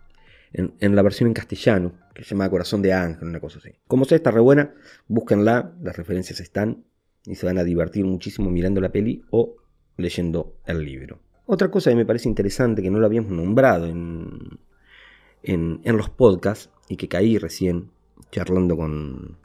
en, 0.53 0.95
la 0.95 1.01
versión 1.01 1.27
en 1.27 1.33
castellano, 1.33 1.93
que 2.13 2.23
se 2.23 2.31
llama 2.31 2.49
Corazón 2.49 2.81
de 2.81 2.93
Ángel, 2.93 3.27
una 3.27 3.39
cosa 3.39 3.59
así. 3.59 3.71
Como 3.87 4.05
sea, 4.05 4.15
está 4.15 4.31
re 4.31 4.41
buena, 4.41 4.73
búsquenla, 5.07 5.73
las 5.81 5.95
referencias 5.95 6.39
están 6.39 6.85
y 7.25 7.35
se 7.35 7.45
van 7.45 7.57
a 7.57 7.63
divertir 7.63 8.05
muchísimo 8.05 8.49
mirando 8.49 8.81
la 8.81 8.91
peli 8.91 9.23
o 9.29 9.55
leyendo 9.97 10.57
el 10.65 10.83
libro. 10.83 11.19
Otra 11.45 11.69
cosa 11.69 11.89
que 11.89 11.95
me 11.95 12.05
parece 12.05 12.29
interesante, 12.29 12.81
que 12.81 12.89
no 12.89 12.99
lo 12.99 13.05
habíamos 13.05 13.31
nombrado 13.31 13.85
en, 13.85 14.59
en, 15.43 15.97
los 15.97 16.09
podcasts 16.09 16.69
y 16.87 16.95
que 16.95 17.07
caí 17.07 17.37
recién 17.37 17.91
charlando 18.31 18.77
con, 18.77 19.37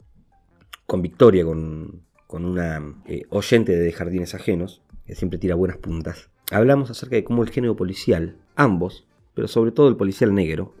con 0.85 1.01
Victoria, 1.01 1.43
con, 1.43 2.03
una 2.29 3.01
eh, 3.05 3.23
oyente 3.29 3.75
de 3.75 3.91
Jardines 3.91 4.33
Ajenos, 4.33 4.81
que 5.05 5.15
siempre 5.15 5.39
tira 5.39 5.55
buenas 5.55 5.77
puntas, 5.77 6.29
hablamos 6.51 6.89
acerca 6.89 7.15
de 7.15 7.23
cómo 7.23 7.43
el 7.43 7.49
género 7.49 7.75
policial, 7.75 8.37
ambos, 8.55 9.07
pero 9.33 9.47
sobre 9.47 9.71
todo 9.71 9.89
el 9.89 9.97
policial 9.97 10.33
negro, 10.33 10.73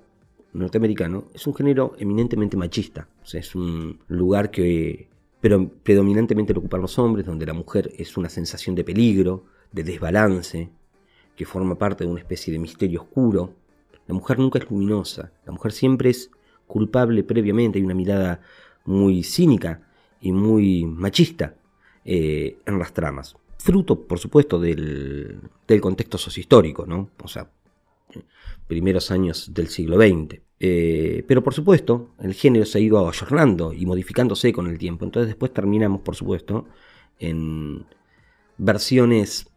norteamericano, 0.53 1.25
es 1.33 1.45
un 1.47 1.55
género 1.55 1.95
eminentemente 1.99 2.57
machista. 2.57 3.07
O 3.21 3.25
sea, 3.25 3.39
es 3.39 3.55
un 3.55 3.99
lugar 4.07 4.51
que 4.51 5.09
pero 5.41 5.69
predominantemente 5.83 6.53
lo 6.53 6.59
ocupan 6.59 6.81
los 6.81 6.99
hombres, 6.99 7.25
donde 7.25 7.45
la 7.45 7.53
mujer 7.53 7.91
es 7.97 8.17
una 8.17 8.29
sensación 8.29 8.75
de 8.75 8.83
peligro, 8.83 9.45
de 9.71 9.83
desbalance, 9.83 10.69
que 11.39 11.45
forma 11.45 11.75
parte 11.75 12.03
de 12.03 12.09
una 12.09 12.19
especie 12.19 12.51
de 12.51 12.59
misterio 12.59 13.03
oscuro. 13.03 13.53
La 14.07 14.13
mujer 14.13 14.39
nunca 14.39 14.59
es 14.59 14.69
luminosa, 14.69 15.31
la 15.45 15.53
mujer 15.53 15.71
siempre 15.71 16.09
es 16.09 16.29
culpable 16.67 17.23
previamente, 17.23 17.79
hay 17.79 17.85
una 17.85 17.93
mirada 17.93 18.41
muy 18.83 19.23
cínica 19.23 19.81
y 20.19 20.33
muy 20.33 20.83
machista 20.85 21.55
eh, 22.03 22.57
en 22.65 22.77
las 22.77 22.91
tramas. 22.91 23.37
Fruto, 23.57 24.01
por 24.01 24.19
supuesto, 24.19 24.59
del, 24.59 25.39
contexto 25.79 26.17
sociohistórico, 26.17 26.85
¿no? 26.85 27.11
O 27.23 27.29
sea, 27.29 27.49
primeros 28.67 29.09
años 29.09 29.53
del 29.53 29.69
siglo 29.69 29.95
XX. 29.95 30.41
Eh, 30.59 31.23
pero 31.25 31.41
por 31.41 31.53
supuesto, 31.53 32.09
el 32.19 32.33
género 32.33 32.65
se 32.65 32.79
ha 32.79 32.81
ido 32.81 33.07
ayornando 33.07 33.71
y 33.71 33.85
modificándose 33.85 34.51
con 34.51 34.67
el 34.67 34.77
tiempo. 34.77 35.05
Entonces 35.05 35.29
después 35.29 35.53
terminamos, 35.53 36.01
por 36.01 36.17
supuesto, 36.17 36.65
en 37.17 37.85
versiones 38.57 39.49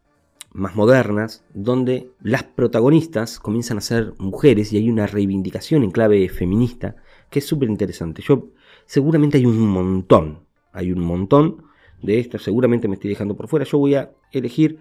más 0.53 0.75
modernas, 0.75 1.43
donde 1.53 2.11
las 2.21 2.43
protagonistas 2.43 3.39
comienzan 3.39 3.79
a 3.79 3.81
ser 3.81 4.13
mujeres 4.19 4.71
y 4.71 4.77
hay 4.77 4.89
una 4.89 5.07
reivindicación 5.07 5.83
en 5.83 5.91
clave 5.91 6.29
feminista 6.29 6.95
que 7.29 7.39
es 7.39 7.45
súper 7.45 7.69
interesante. 7.69 8.21
Yo, 8.21 8.49
seguramente 8.85 9.37
hay 9.37 9.45
un 9.45 9.59
montón, 9.59 10.45
hay 10.71 10.91
un 10.91 10.99
montón 10.99 11.63
de 12.01 12.19
esto, 12.19 12.37
seguramente 12.37 12.87
me 12.87 12.95
estoy 12.95 13.09
dejando 13.09 13.35
por 13.35 13.47
fuera. 13.47 13.65
Yo 13.65 13.79
voy 13.79 13.95
a 13.95 14.11
elegir 14.31 14.79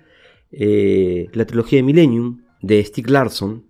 eh, 0.51 1.29
la 1.33 1.47
trilogía 1.47 1.79
de 1.79 1.85
Millennium 1.85 2.43
de 2.61 2.85
Stig 2.85 3.09
Larsson, 3.09 3.65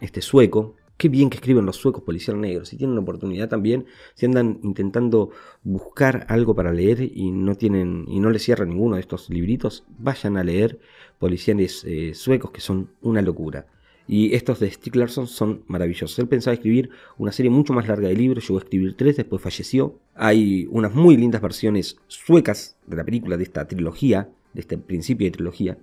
este 0.00 0.22
sueco. 0.22 0.76
Qué 0.96 1.10
bien 1.10 1.28
que 1.28 1.36
escriben 1.36 1.66
los 1.66 1.76
suecos 1.76 2.02
policial 2.02 2.40
negros. 2.40 2.70
Si 2.70 2.76
tienen 2.78 2.96
la 2.96 3.02
oportunidad 3.02 3.50
también, 3.50 3.84
si 4.14 4.24
andan 4.24 4.60
intentando 4.62 5.30
buscar 5.62 6.24
algo 6.30 6.54
para 6.54 6.72
leer 6.72 7.02
y 7.02 7.30
no 7.32 7.54
tienen 7.54 8.06
y 8.08 8.18
no 8.18 8.30
les 8.30 8.42
cierra 8.42 8.64
ninguno 8.64 8.94
de 8.94 9.02
estos 9.02 9.28
libritos, 9.28 9.84
vayan 9.98 10.38
a 10.38 10.44
leer 10.44 10.78
policiales 11.18 11.84
eh, 11.84 12.14
suecos 12.14 12.50
que 12.50 12.62
son 12.62 12.90
una 13.02 13.20
locura. 13.20 13.66
Y 14.08 14.34
estos 14.34 14.60
de 14.60 14.70
Stieg 14.70 14.96
Larsson 14.96 15.26
son 15.26 15.64
maravillosos. 15.66 16.18
Él 16.18 16.28
pensaba 16.28 16.54
escribir 16.54 16.90
una 17.18 17.32
serie 17.32 17.50
mucho 17.50 17.74
más 17.74 17.88
larga 17.88 18.08
de 18.08 18.14
libros, 18.14 18.46
llegó 18.48 18.58
a 18.58 18.62
escribir 18.62 18.96
tres, 18.96 19.16
después 19.16 19.42
falleció. 19.42 19.98
Hay 20.14 20.66
unas 20.70 20.94
muy 20.94 21.16
lindas 21.16 21.42
versiones 21.42 21.98
suecas 22.06 22.76
de 22.86 22.96
la 22.96 23.04
película, 23.04 23.36
de 23.36 23.42
esta 23.42 23.66
trilogía, 23.66 24.30
de 24.54 24.60
este 24.60 24.78
principio 24.78 25.26
de 25.26 25.32
trilogía, 25.32 25.78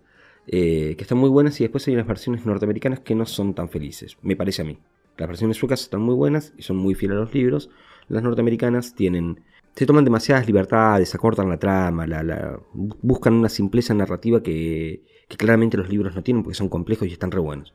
eh, 0.47 0.95
que 0.97 1.04
están 1.04 1.17
muy 1.17 1.30
buenas 1.30 1.60
y 1.60 1.65
después 1.65 1.88
hay 1.88 1.93
unas 1.93 2.08
versiones 2.08 2.45
norteamericanas 2.45 3.02
que 3.02 3.13
no 3.13 3.26
son 3.26 3.54
tan 3.54 3.69
felices, 3.69 4.17
me 4.21 4.36
parece 4.36 4.63
a 4.63 4.65
mí. 4.65 4.78
Las 5.17 5.28
versiones 5.28 5.58
suecas 5.58 5.82
están 5.82 6.02
muy 6.02 6.15
buenas 6.15 6.54
y 6.58 6.63
son 6.63 6.78
muy 6.78 6.95
fieles 6.95 7.17
a 7.17 7.21
los 7.21 7.34
libros. 7.34 7.69
Las 8.08 8.23
norteamericanas 8.23 8.95
tienen 8.95 9.39
se 9.76 9.86
toman 9.86 10.06
demasiadas 10.06 10.45
libertades, 10.45 11.15
acortan 11.15 11.49
la 11.49 11.58
trama, 11.58 12.06
la, 12.06 12.60
buscan 12.73 13.34
una 13.34 13.49
simpleza 13.49 13.93
narrativa 13.93 14.43
que, 14.43 15.04
claramente 15.38 15.78
los 15.78 15.89
libros 15.89 16.15
no 16.15 16.21
tienen 16.21 16.43
porque 16.43 16.56
son 16.56 16.69
complejos 16.69 17.08
y 17.08 17.13
están 17.13 17.32
re 17.32 17.39
buenos. 17.39 17.73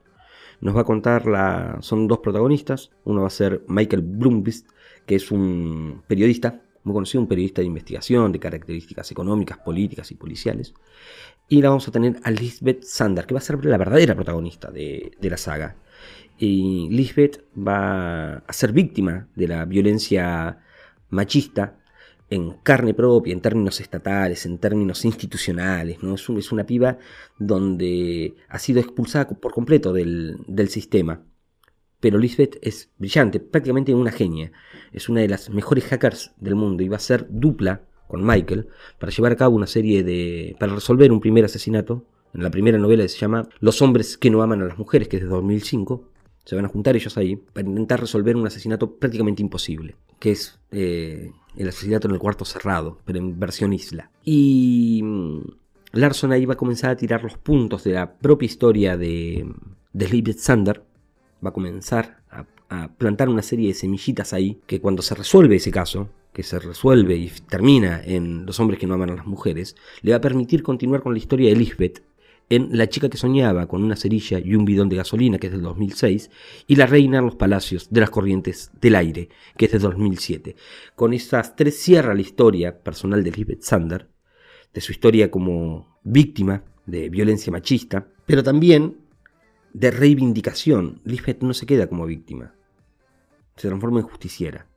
Nos 0.60 0.76
va 0.76 0.82
a 0.82 0.84
contar 0.84 1.26
la. 1.26 1.78
Son 1.80 2.08
dos 2.08 2.18
protagonistas. 2.18 2.90
Uno 3.04 3.22
va 3.22 3.28
a 3.28 3.30
ser 3.30 3.62
Michael 3.68 4.02
Blumquist, 4.02 4.68
que 5.06 5.16
es 5.16 5.30
un 5.30 6.02
periodista, 6.06 6.62
muy 6.82 6.94
conocido, 6.94 7.20
un 7.20 7.28
periodista 7.28 7.60
de 7.60 7.66
investigación, 7.66 8.32
de 8.32 8.40
características 8.40 9.10
económicas, 9.10 9.58
políticas 9.58 10.10
y 10.10 10.14
policiales. 10.14 10.74
Y 11.48 11.62
la 11.62 11.68
vamos 11.68 11.86
a 11.88 11.92
tener 11.92 12.18
a 12.22 12.30
Lisbeth 12.30 12.82
Sander, 12.82 13.26
que 13.26 13.34
va 13.34 13.38
a 13.38 13.42
ser 13.42 13.64
la 13.64 13.76
verdadera 13.76 14.14
protagonista 14.14 14.70
de 14.70 15.16
la 15.20 15.36
saga. 15.36 15.76
Y 16.38 16.88
Lisbeth 16.90 17.44
va 17.56 18.34
a 18.38 18.52
ser 18.52 18.72
víctima 18.72 19.28
de 19.34 19.48
la 19.48 19.64
violencia 19.64 20.58
machista 21.10 21.78
en 22.30 22.52
carne 22.62 22.94
propia, 22.94 23.32
en 23.32 23.40
términos 23.40 23.80
estatales, 23.80 24.44
en 24.46 24.58
términos 24.58 25.04
institucionales, 25.04 26.02
¿no? 26.02 26.14
Es, 26.14 26.52
una 26.52 26.64
piba 26.64 26.98
donde 27.38 28.34
ha 28.48 28.58
sido 28.58 28.80
expulsada 28.80 29.28
por 29.28 29.52
completo 29.52 29.92
del, 29.92 30.68
sistema. 30.68 31.22
Pero 32.00 32.18
Lisbeth 32.18 32.58
es 32.62 32.90
brillante, 32.98 33.40
prácticamente 33.40 33.94
una 33.94 34.12
genia. 34.12 34.52
Es 34.92 35.08
una 35.08 35.22
de 35.22 35.28
las 35.28 35.50
mejores 35.50 35.84
hackers 35.86 36.32
del 36.36 36.54
mundo 36.54 36.82
y 36.82 36.88
va 36.88 36.96
a 36.96 37.00
ser 37.00 37.26
dupla 37.28 37.82
con 38.06 38.24
Michael 38.24 38.68
para 39.00 39.10
llevar 39.10 39.32
a 39.32 39.36
cabo 39.36 39.56
una 39.56 39.66
serie 39.66 40.04
de... 40.04 40.54
para 40.60 40.74
resolver 40.74 41.10
un 41.10 41.20
primer 41.20 41.44
asesinato. 41.44 42.04
En 42.34 42.42
la 42.42 42.50
primera 42.50 42.78
novela 42.78 43.08
se 43.08 43.18
llama 43.18 43.48
Los 43.58 43.82
hombres 43.82 44.18
que 44.18 44.30
no 44.30 44.42
aman 44.42 44.62
a 44.62 44.66
las 44.66 44.78
mujeres, 44.78 45.08
que 45.08 45.16
es 45.16 45.22
de 45.22 45.28
2005. 45.28 46.08
Se 46.48 46.56
van 46.56 46.64
a 46.64 46.68
juntar 46.68 46.96
ellos 46.96 47.18
ahí 47.18 47.36
para 47.36 47.68
intentar 47.68 48.00
resolver 48.00 48.34
un 48.34 48.46
asesinato 48.46 48.94
prácticamente 48.94 49.42
imposible, 49.42 49.96
que 50.18 50.30
es 50.30 50.58
eh, 50.72 51.30
el 51.58 51.68
asesinato 51.68 52.08
en 52.08 52.14
el 52.14 52.18
cuarto 52.18 52.46
cerrado, 52.46 52.96
pero 53.04 53.18
en 53.18 53.38
versión 53.38 53.74
isla. 53.74 54.10
Y 54.24 55.02
mm, 55.04 55.40
Larson 55.92 56.32
ahí 56.32 56.46
va 56.46 56.54
a 56.54 56.56
comenzar 56.56 56.92
a 56.92 56.96
tirar 56.96 57.22
los 57.22 57.36
puntos 57.36 57.84
de 57.84 57.92
la 57.92 58.14
propia 58.14 58.46
historia 58.46 58.96
de, 58.96 59.46
de 59.92 60.32
Sander. 60.38 60.82
Va 61.44 61.50
a 61.50 61.52
comenzar 61.52 62.22
a, 62.30 62.46
a, 62.70 62.88
plantar 62.96 63.28
una 63.28 63.42
serie 63.42 63.68
de 63.68 63.74
semillitas 63.74 64.32
ahí 64.32 64.58
que 64.66 64.80
cuando 64.80 65.02
se 65.02 65.14
resuelve 65.14 65.56
ese 65.56 65.70
caso, 65.70 66.08
que 66.32 66.42
se 66.42 66.58
resuelve 66.58 67.14
y 67.14 67.30
termina 67.46 68.02
en 68.02 68.46
Los 68.46 68.58
hombres 68.58 68.80
que 68.80 68.86
no 68.86 68.94
aman 68.94 69.10
a 69.10 69.16
las 69.16 69.26
mujeres, 69.26 69.76
le 70.00 70.12
va 70.12 70.16
a 70.16 70.22
permitir 70.22 70.62
continuar 70.62 71.02
con 71.02 71.12
la 71.12 71.18
historia 71.18 71.50
de 71.50 71.56
Lisbeth 71.56 72.07
en 72.50 72.76
La 72.76 72.88
chica 72.88 73.08
que 73.08 73.18
soñaba 73.18 73.66
con 73.66 73.82
una 73.84 73.96
cerilla 73.96 74.38
y 74.38 74.54
un 74.54 74.64
bidón 74.64 74.88
de 74.88 74.96
gasolina, 74.96 75.38
que 75.38 75.48
es 75.48 75.52
del 75.52 75.62
2006, 75.62 76.30
y 76.66 76.76
La 76.76 76.86
reina 76.86 77.18
en 77.18 77.26
los 77.26 77.36
palacios 77.36 77.88
de 77.90 78.00
las 78.00 78.10
corrientes 78.10 78.70
del 78.80 78.94
aire, 78.94 79.28
que 79.56 79.66
es 79.66 79.72
del 79.72 79.82
2007. 79.82 80.56
Con 80.94 81.12
esas 81.12 81.56
tres 81.56 81.78
cierra 81.78 82.14
la 82.14 82.20
historia 82.20 82.82
personal 82.82 83.22
de 83.22 83.30
Lisbeth 83.32 83.62
Sander, 83.62 84.08
de 84.72 84.80
su 84.80 84.92
historia 84.92 85.30
como 85.30 85.98
víctima 86.02 86.64
de 86.86 87.08
violencia 87.08 87.52
machista, 87.52 88.08
pero 88.26 88.42
también 88.42 88.96
de 89.72 89.90
reivindicación. 89.90 91.00
Lisbeth 91.04 91.42
no 91.42 91.54
se 91.54 91.66
queda 91.66 91.88
como 91.88 92.06
víctima. 92.06 92.54
se 93.56 93.68
transforma 93.68 94.00
en 94.00 94.06
justiciera. 94.06 94.68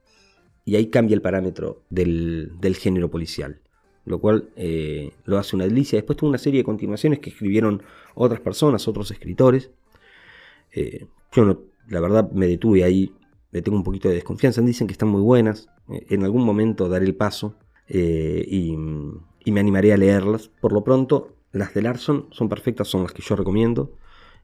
Y 0.66 0.76
ahí 0.76 0.90
cambia 0.90 1.16
el 1.16 1.22
parámetro 1.22 1.84
del, 1.90 2.76
género 2.80 3.10
policial, 3.10 3.62
lo 4.06 4.20
cual 4.20 4.50
eh, 4.56 5.12
lo 5.26 5.38
hace 5.38 5.56
una 5.56 5.66
delicia. 5.66 5.98
Después 5.98 6.18
tuvo 6.18 6.30
una 6.30 6.38
serie 6.38 6.60
de 6.60 6.64
continuaciones 6.64 7.20
que 7.20 7.30
escribieron 7.30 7.84
otras 8.16 8.40
personas, 8.40 8.88
otros 8.88 9.12
escritores. 9.12 9.72
Eh, 10.72 11.08
yo 11.32 11.64
la 11.88 12.00
verdad 12.00 12.32
me 12.32 12.48
detuve 12.48 12.84
ahí, 12.84 13.14
le 13.52 13.62
tengo 13.62 13.78
un 13.78 13.84
poquito 13.84 14.10
de 14.10 14.16
desconfianza. 14.16 14.62
Dicen 14.62 14.88
que 14.88 14.94
están 14.94 15.10
muy 15.10 15.22
buenas. 15.22 15.70
Eh, 15.90 16.06
en 16.10 16.24
algún 16.24 16.44
momento 16.44 16.90
daré 16.90 17.06
el 17.06 17.16
paso 17.16 17.56
y, 17.88 18.76
me 18.78 19.60
animaré 19.60 19.94
a 19.94 19.98
leerlas. 19.98 20.48
Por 20.48 20.72
lo 20.72 20.84
pronto, 20.84 21.36
las 21.52 21.74
de 21.74 21.82
Larson 21.82 22.28
son 22.32 22.48
perfectas, 22.48 22.88
son 22.88 23.04
las 23.04 23.12
que 23.12 23.22
yo 23.22 23.36
recomiendo. 23.36 23.92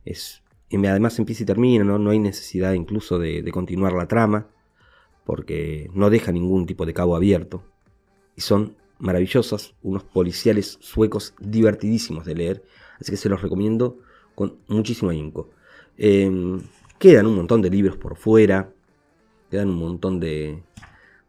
Es, 0.03 0.43
y 0.69 0.85
además 0.85 1.17
empieza 1.19 1.43
y 1.43 1.45
termina, 1.45 1.83
¿no? 1.85 1.97
no 1.97 2.09
hay 2.09 2.19
necesidad 2.19 2.73
incluso 2.73 3.19
de 3.19 3.49
continuar 3.51 3.93
la 3.93 4.07
trama 4.07 4.47
porque 5.27 5.91
no 5.93 6.09
deja 6.09 6.31
ningún 6.31 6.65
tipo 6.65 6.85
de 6.85 6.93
cabo 6.93 7.13
abierto. 7.13 7.61
Y 8.37 8.41
son 8.41 8.77
maravillosas, 8.99 9.73
unos 9.83 10.03
policiales 10.03 10.77
suecos 10.81 11.33
divertidísimos 11.39 12.25
de 12.25 12.35
leer, 12.35 12.63
así 12.99 13.11
que 13.11 13.17
se 13.17 13.29
los 13.29 13.41
recomiendo 13.41 13.99
con 14.35 14.57
muchísimo 14.67 15.11
ahínco. 15.11 15.49
Em, 15.97 16.61
quedan 16.99 17.27
un 17.27 17.35
montón 17.35 17.61
de 17.61 17.69
libros 17.69 17.97
por 17.97 18.15
fuera, 18.17 18.71
quedan 19.49 19.69
un 19.69 19.79
montón 19.79 20.19
de 20.19 20.63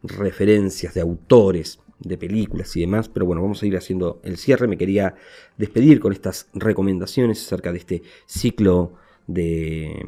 referencias 0.03 0.95
de 0.95 1.01
autores, 1.01 1.81
de 1.99 2.17
películas 2.17 2.77
y 2.77 2.81
demás, 2.81 3.09
pero 3.09 3.27
bueno, 3.27 3.43
vamos 3.43 3.63
a 3.63 3.67
ir 3.67 3.77
haciendo 3.77 4.21
el 4.23 4.37
cierre. 4.37 4.69
Me 4.69 4.79
quería 4.79 5.15
despedir 5.57 6.01
con 6.01 6.13
estas 6.13 6.49
recomendaciones 6.55 7.45
acerca 7.45 7.73
de 7.73 7.79
este 7.79 8.03
ciclo 8.27 8.93
de 9.27 10.07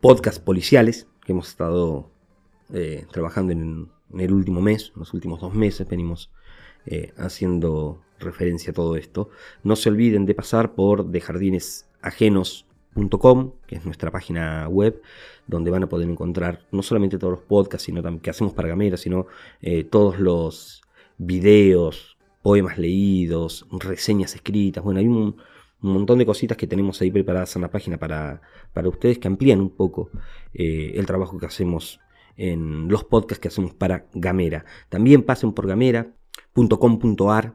podcast 0.00 0.42
policiales 0.42 1.06
que 1.24 1.32
hemos 1.32 1.48
estado 1.48 2.10
eh, 2.72 3.06
trabajando 3.10 3.52
en, 3.52 3.88
el 4.18 4.32
último 4.32 4.62
mes, 4.62 4.90
en 4.94 5.00
los 5.00 5.12
últimos 5.12 5.40
dos 5.40 5.54
meses, 5.54 5.86
venimos 5.86 6.30
eh, 6.86 7.12
haciendo 7.16 8.00
referencia 8.18 8.70
a 8.70 8.74
todo 8.74 8.96
esto. 8.96 9.28
No 9.62 9.76
se 9.76 9.88
olviden 9.88 10.26
de 10.26 10.34
pasar 10.34 10.74
por 10.74 11.06
dejardinesajenos.com, 11.06 13.52
que 13.66 13.76
es 13.76 13.84
nuestra 13.84 14.10
página 14.10 14.66
web, 14.68 15.00
donde 15.46 15.70
van 15.70 15.84
a 15.84 15.88
poder 15.88 16.08
encontrar 16.08 16.66
no 16.72 16.82
solamente 16.82 17.18
todos 17.18 17.32
los 17.32 17.42
podcasts 17.42 17.84
sino 17.86 18.02
también, 18.02 18.20
que 18.20 18.30
hacemos 18.30 18.54
para 18.54 18.68
Gamera, 18.68 18.96
sino 18.96 19.26
eh, 19.60 19.84
todos 19.84 20.18
los 20.18 20.82
videos, 21.18 22.16
poemas 22.42 22.78
leídos, 22.78 23.66
reseñas 23.70 24.34
escritas. 24.34 24.82
Bueno, 24.82 24.98
hay 25.00 25.06
un, 25.06 25.36
montón 25.80 26.18
de 26.18 26.26
cositas 26.26 26.56
que 26.56 26.66
tenemos 26.66 27.00
ahí 27.00 27.12
preparadas 27.12 27.54
en 27.54 27.62
la 27.62 27.70
página 27.70 27.98
para, 27.98 28.42
para 28.72 28.88
ustedes 28.88 29.18
que 29.18 29.28
amplían 29.28 29.60
un 29.60 29.70
poco 29.70 30.10
el 30.52 31.06
trabajo 31.06 31.38
que 31.38 31.46
hacemos 31.46 32.00
en 32.38 32.88
los 32.88 33.04
podcasts 33.04 33.40
que 33.40 33.48
hacemos 33.48 33.74
para 33.74 34.06
Gamera. 34.14 34.64
También 34.88 35.22
pasen 35.22 35.52
por 35.52 35.66
gamera.com.ar, 36.58 37.54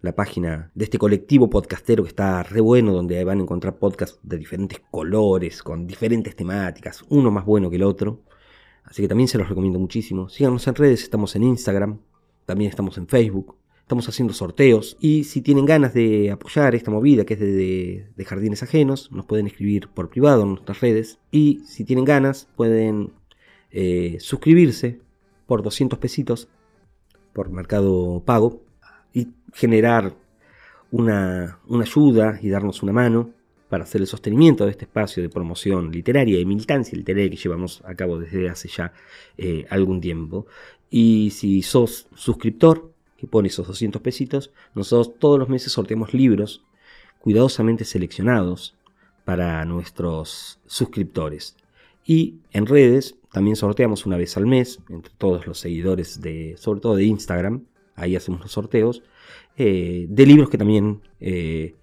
la 0.00 0.14
página 0.14 0.70
de 0.74 0.84
este 0.84 0.96
colectivo 0.96 1.50
podcastero 1.50 2.02
que 2.02 2.08
está 2.08 2.42
re 2.42 2.60
bueno, 2.62 2.92
donde 2.92 3.22
van 3.22 3.40
a 3.40 3.42
encontrar 3.42 3.78
podcasts 3.78 4.18
de 4.22 4.38
diferentes 4.38 4.80
colores, 4.90 5.62
con 5.62 5.86
diferentes 5.86 6.34
temáticas, 6.34 7.04
uno 7.10 7.30
más 7.30 7.44
bueno 7.44 7.68
que 7.68 7.76
el 7.76 7.82
otro. 7.82 8.22
Así 8.84 9.02
que 9.02 9.08
también 9.08 9.28
se 9.28 9.36
los 9.36 9.48
recomiendo 9.48 9.78
muchísimo. 9.78 10.30
Síganos 10.30 10.66
en 10.66 10.74
redes, 10.76 11.02
estamos 11.02 11.36
en 11.36 11.42
Instagram, 11.42 12.00
también 12.46 12.70
estamos 12.70 12.96
en 12.96 13.06
Facebook. 13.06 13.56
Estamos 13.80 14.08
haciendo 14.08 14.34
sorteos 14.34 14.98
y 15.00 15.24
si 15.24 15.40
tienen 15.40 15.64
ganas 15.64 15.94
de 15.94 16.30
apoyar 16.30 16.74
esta 16.74 16.90
movida 16.90 17.24
que 17.24 17.34
es 17.34 17.40
de, 17.40 18.06
de, 18.14 18.24
jardines 18.26 18.62
ajenos, 18.62 19.10
nos 19.12 19.24
pueden 19.24 19.46
escribir 19.46 19.88
por 19.88 20.10
privado 20.10 20.42
en 20.42 20.50
nuestras 20.50 20.80
redes. 20.80 21.18
Y 21.30 21.62
si 21.64 21.84
tienen 21.84 22.04
ganas, 22.04 22.48
pueden 22.54 23.12
eh, 23.70 24.18
suscribirse 24.20 25.00
por 25.46 25.62
200 25.62 25.98
pesitos 25.98 26.48
por 27.38 27.50
mercado 27.50 28.20
pago 28.26 28.64
y 29.14 29.28
generar 29.54 30.12
una, 30.90 31.60
ayuda 31.80 32.36
y 32.42 32.48
darnos 32.48 32.82
una 32.82 32.92
mano 32.92 33.30
para 33.68 33.84
hacer 33.84 34.00
el 34.00 34.08
sostenimiento 34.08 34.64
de 34.64 34.72
este 34.72 34.86
espacio 34.86 35.22
de 35.22 35.28
promoción 35.28 35.92
literaria 35.92 36.40
y 36.40 36.44
militancia 36.44 36.98
literaria 36.98 37.30
que 37.30 37.36
llevamos 37.36 37.80
a 37.84 37.94
cabo 37.94 38.18
desde 38.18 38.48
hace 38.48 38.68
ya 38.68 38.92
eh, 39.36 39.66
algún 39.70 40.00
tiempo. 40.00 40.46
Y 40.90 41.30
si 41.30 41.62
sos 41.62 42.08
suscriptor, 42.16 42.90
que 43.16 43.28
pone 43.28 43.46
esos 43.46 43.68
200 43.68 44.02
pesitos, 44.02 44.50
nosotros 44.74 45.16
todos 45.20 45.38
los 45.38 45.48
meses 45.48 45.70
sorteamos 45.70 46.14
libros 46.14 46.64
cuidadosamente 47.20 47.84
seleccionados 47.84 48.74
para 49.24 49.64
nuestros 49.64 50.58
suscriptores. 50.66 51.54
Y 52.04 52.40
en 52.50 52.66
redes 52.66 53.14
también 53.32 53.56
sorteamos 53.56 54.06
una 54.06 54.16
vez 54.16 54.36
al 54.36 54.46
mes 54.46 54.80
entre 54.88 55.12
todos 55.18 55.46
los 55.46 55.58
seguidores 55.58 56.20
de, 56.20 56.56
sobre 56.56 56.80
todo 56.80 56.96
de 56.96 57.04
Instagram, 57.04 57.66
ahí 57.94 58.16
hacemos 58.16 58.40
los 58.40 58.52
sorteos, 58.52 59.02
eh, 59.56 60.06
de 60.08 60.26
libros 60.26 60.48
que 60.48 60.56
también 60.56 61.02
eh, 61.20 61.74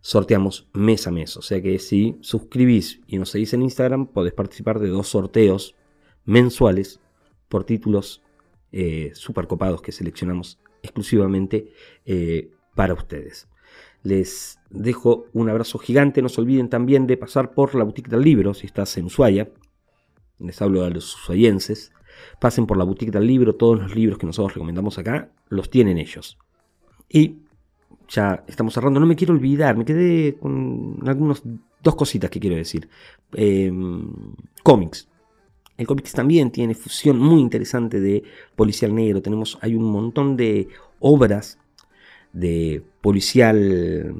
sorteamos 0.00 0.68
mes 0.72 1.06
a 1.06 1.10
mes. 1.10 1.36
O 1.36 1.42
sea 1.42 1.60
que 1.62 1.78
si 1.78 2.16
suscribís 2.20 3.00
y 3.06 3.18
nos 3.18 3.30
seguís 3.30 3.52
en 3.52 3.62
Instagram, 3.62 4.06
podés 4.06 4.32
participar 4.32 4.80
de 4.80 4.88
dos 4.88 5.08
sorteos 5.08 5.76
mensuales 6.24 7.00
por 7.48 7.64
títulos 7.64 8.22
eh, 8.72 9.10
super 9.14 9.46
copados 9.46 9.82
que 9.82 9.92
seleccionamos 9.92 10.58
exclusivamente 10.82 11.72
para 12.74 12.94
ustedes. 12.94 13.48
Les 14.02 14.58
dejo 14.70 15.26
un 15.34 15.50
abrazo 15.50 15.78
gigante. 15.78 16.22
No 16.22 16.30
se 16.30 16.40
olviden 16.40 16.70
también 16.70 17.06
de 17.06 17.18
pasar 17.18 17.52
por 17.52 17.74
la 17.74 17.84
boutique 17.84 18.08
del 18.08 18.22
libro 18.22 18.54
si 18.54 18.66
estás 18.66 18.96
en 18.96 19.04
Ushuaia. 19.04 19.50
Les 20.40 20.60
hablo 20.62 20.84
a 20.84 20.90
los 20.90 21.14
usuayenses. 21.14 21.92
Pasen 22.38 22.66
por 22.66 22.76
la 22.76 22.84
boutique 22.84 23.10
del 23.10 23.26
libro. 23.26 23.54
Todos 23.54 23.78
los 23.78 23.94
libros 23.94 24.18
que 24.18 24.26
nosotros 24.26 24.54
recomendamos 24.54 24.98
acá 24.98 25.30
los 25.48 25.70
tienen 25.70 25.98
ellos. 25.98 26.38
Y 27.08 27.36
ya 28.08 28.44
estamos 28.46 28.74
cerrando. 28.74 29.00
No 29.00 29.06
me 29.06 29.16
quiero 29.16 29.34
olvidar. 29.34 29.76
Me 29.76 29.84
quedé 29.84 30.36
con 30.36 30.98
algunas 31.06 31.42
dos 31.82 31.94
cositas 31.94 32.30
que 32.30 32.40
quiero 32.40 32.56
decir. 32.56 32.88
Em, 33.32 34.10
cómics. 34.62 35.08
El 35.76 35.86
cómics 35.86 36.12
también 36.12 36.50
tiene 36.50 36.74
fusión 36.74 37.18
muy 37.18 37.40
interesante 37.40 38.00
de 38.00 38.22
policial 38.54 38.94
negro. 38.94 39.22
Tenemos, 39.22 39.58
hay 39.62 39.74
un 39.74 39.84
montón 39.84 40.36
de 40.36 40.68
obras 40.98 41.58
de 42.32 42.82
policial 43.00 44.14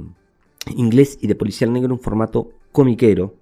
inglés 0.75 1.19
y 1.21 1.27
de 1.27 1.35
policial 1.35 1.73
negro 1.73 1.93
en 1.93 2.01
formato 2.01 2.51
comiquero. 2.73 3.35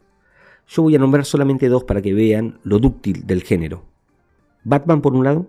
Yo 0.69 0.83
voy 0.83 0.95
a 0.95 0.99
nombrar 0.99 1.25
solamente 1.25 1.69
dos 1.69 1.85
para 1.85 2.03
que 2.03 2.13
vean 2.13 2.61
lo 2.63 2.79
dúctil 2.79 3.27
del 3.27 3.43
género. 3.43 3.85
Batman 4.65 5.01
por 5.01 5.15
un 5.15 5.25
lado, 5.25 5.47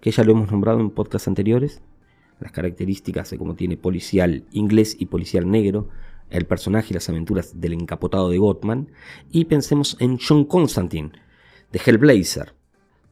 que 0.00 0.10
ya 0.10 0.24
lo 0.24 0.32
hemos 0.32 0.50
nombrado 0.50 0.80
en 0.80 0.88
podcasts 0.88 1.28
anteriores, 1.28 1.82
las 2.40 2.50
características 2.50 3.28
de 3.30 3.36
cómo 3.36 3.56
tiene 3.56 3.76
policial 3.76 4.44
inglés 4.52 4.96
y 4.98 5.06
policial 5.06 5.50
negro, 5.50 5.90
el 6.30 6.46
personaje 6.46 6.88
y 6.90 6.94
las 6.94 7.08
aventuras 7.10 7.60
del 7.60 7.74
encapotado 7.74 8.30
de 8.30 8.38
Gotham, 8.38 8.86
y 9.30 9.44
pensemos 9.44 9.98
en 10.00 10.18
John 10.18 10.46
Constantine, 10.46 11.12
de 11.70 11.80
Hellblazer, 11.84 12.54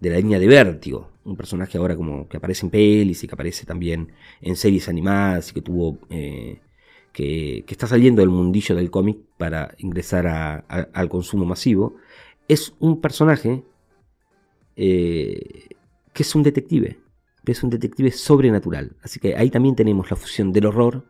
de 0.01 0.11
la 0.11 0.17
línea 0.17 0.39
de 0.39 0.47
Vértigo, 0.47 1.11
un 1.25 1.37
personaje 1.37 1.77
ahora 1.77 1.95
como 1.97 2.29
que 2.29 2.39
aparece 2.39 2.65
en 2.65 2.71
pelis 2.71 3.23
y 3.23 3.29
que 3.29 3.35
aparece 3.35 3.67
también 3.67 4.13
en 4.41 4.57
series 4.57 4.89
animadas 4.89 5.51
y 5.51 5.55
que 5.55 5.61
tuvo 5.61 5.99
eh, 6.09 6.61
que, 7.13 7.65
está 7.69 7.87
saliendo 7.87 8.21
del 8.21 8.31
mundillo 8.31 8.75
del 8.75 8.91
cómic 8.91 9.19
para 9.39 9.75
ingresar 9.79 10.27
al 10.69 11.09
consumo 11.09 11.45
masivo, 11.45 11.97
es 12.49 12.75
un 12.79 13.01
personaje 13.01 13.65
eh, 14.77 15.69
que 16.13 16.23
es 16.23 16.35
un 16.35 16.43
detective, 16.43 16.99
que 17.45 17.53
es 17.53 17.63
un 17.63 17.71
detective 17.71 18.11
sobrenatural. 18.11 18.97
Así 19.03 19.21
que 19.21 19.37
ahí 19.37 19.51
también 19.51 19.77
tenemos 19.77 20.11
la 20.11 20.17
fusión 20.17 20.53
del 20.53 20.67
horror 20.67 21.05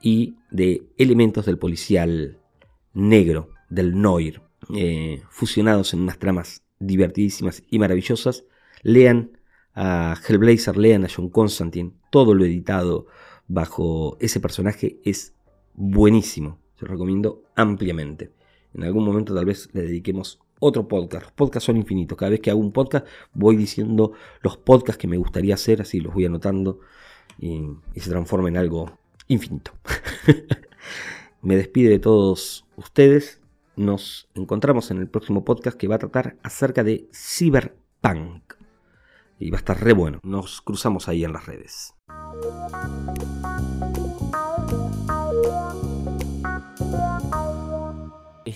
y 0.00 0.36
de 0.50 0.82
elementos 0.98 1.46
del 1.46 1.58
policial 1.58 2.38
negro, 2.92 3.50
del 3.68 4.00
noir, 4.00 4.42
eh, 4.74 5.22
fusionados 5.30 5.94
en 5.94 6.00
unas 6.00 6.18
tramas 6.18 6.62
divertidísimas 6.78 7.62
y 7.70 7.78
maravillosas. 7.78 8.44
Lean 8.82 9.38
a 9.74 10.16
Hellblazer, 10.26 10.76
lean 10.76 11.04
a 11.04 11.08
John 11.14 11.28
Constantine, 11.30 11.92
todo 12.10 12.34
lo 12.34 12.44
editado 12.44 13.06
bajo 13.48 14.16
ese 14.20 14.40
personaje 14.40 15.00
es 15.04 15.34
buenísimo. 15.74 16.58
Se 16.78 16.86
lo 16.86 16.92
recomiendo 16.92 17.42
ampliamente. 17.54 18.32
En 18.74 18.84
algún 18.84 19.04
momento 19.04 19.34
tal 19.34 19.44
vez 19.44 19.68
le 19.72 19.82
dediquemos 19.82 20.40
otro 20.60 20.88
podcast. 20.88 21.24
Los 21.24 21.32
podcasts 21.32 21.66
son 21.66 21.76
infinitos. 21.76 22.16
Cada 22.18 22.30
vez 22.30 22.40
que 22.40 22.50
hago 22.50 22.60
un 22.60 22.72
podcast 22.72 23.06
voy 23.32 23.56
diciendo 23.56 24.12
los 24.42 24.56
podcasts 24.56 24.98
que 24.98 25.08
me 25.08 25.16
gustaría 25.16 25.54
hacer, 25.54 25.82
así 25.82 26.00
los 26.00 26.14
voy 26.14 26.24
anotando 26.26 26.80
y, 27.38 27.68
se 27.96 28.10
transforma 28.10 28.48
en 28.48 28.56
algo 28.56 28.98
infinito. 29.28 29.72
me 31.42 31.56
despide 31.56 31.90
de 31.90 31.98
todos 31.98 32.66
ustedes. 32.76 33.40
Nos 33.76 34.28
encontramos 34.34 34.90
en 34.90 34.98
el 34.98 35.08
próximo 35.08 35.44
podcast 35.44 35.76
que 35.76 35.88
va 35.88 35.96
a 35.96 35.98
tratar 35.98 36.36
acerca 36.42 36.84
de 36.84 37.08
cyberpunk. 37.12 38.54
Y 39.38 39.50
va 39.50 39.58
a 39.58 39.60
estar 39.60 39.82
re 39.82 39.92
bueno. 39.92 40.20
Nos 40.22 40.62
cruzamos 40.62 41.08
ahí 41.08 41.24
en 41.24 41.32
las 41.32 41.46
redes. 41.46 41.94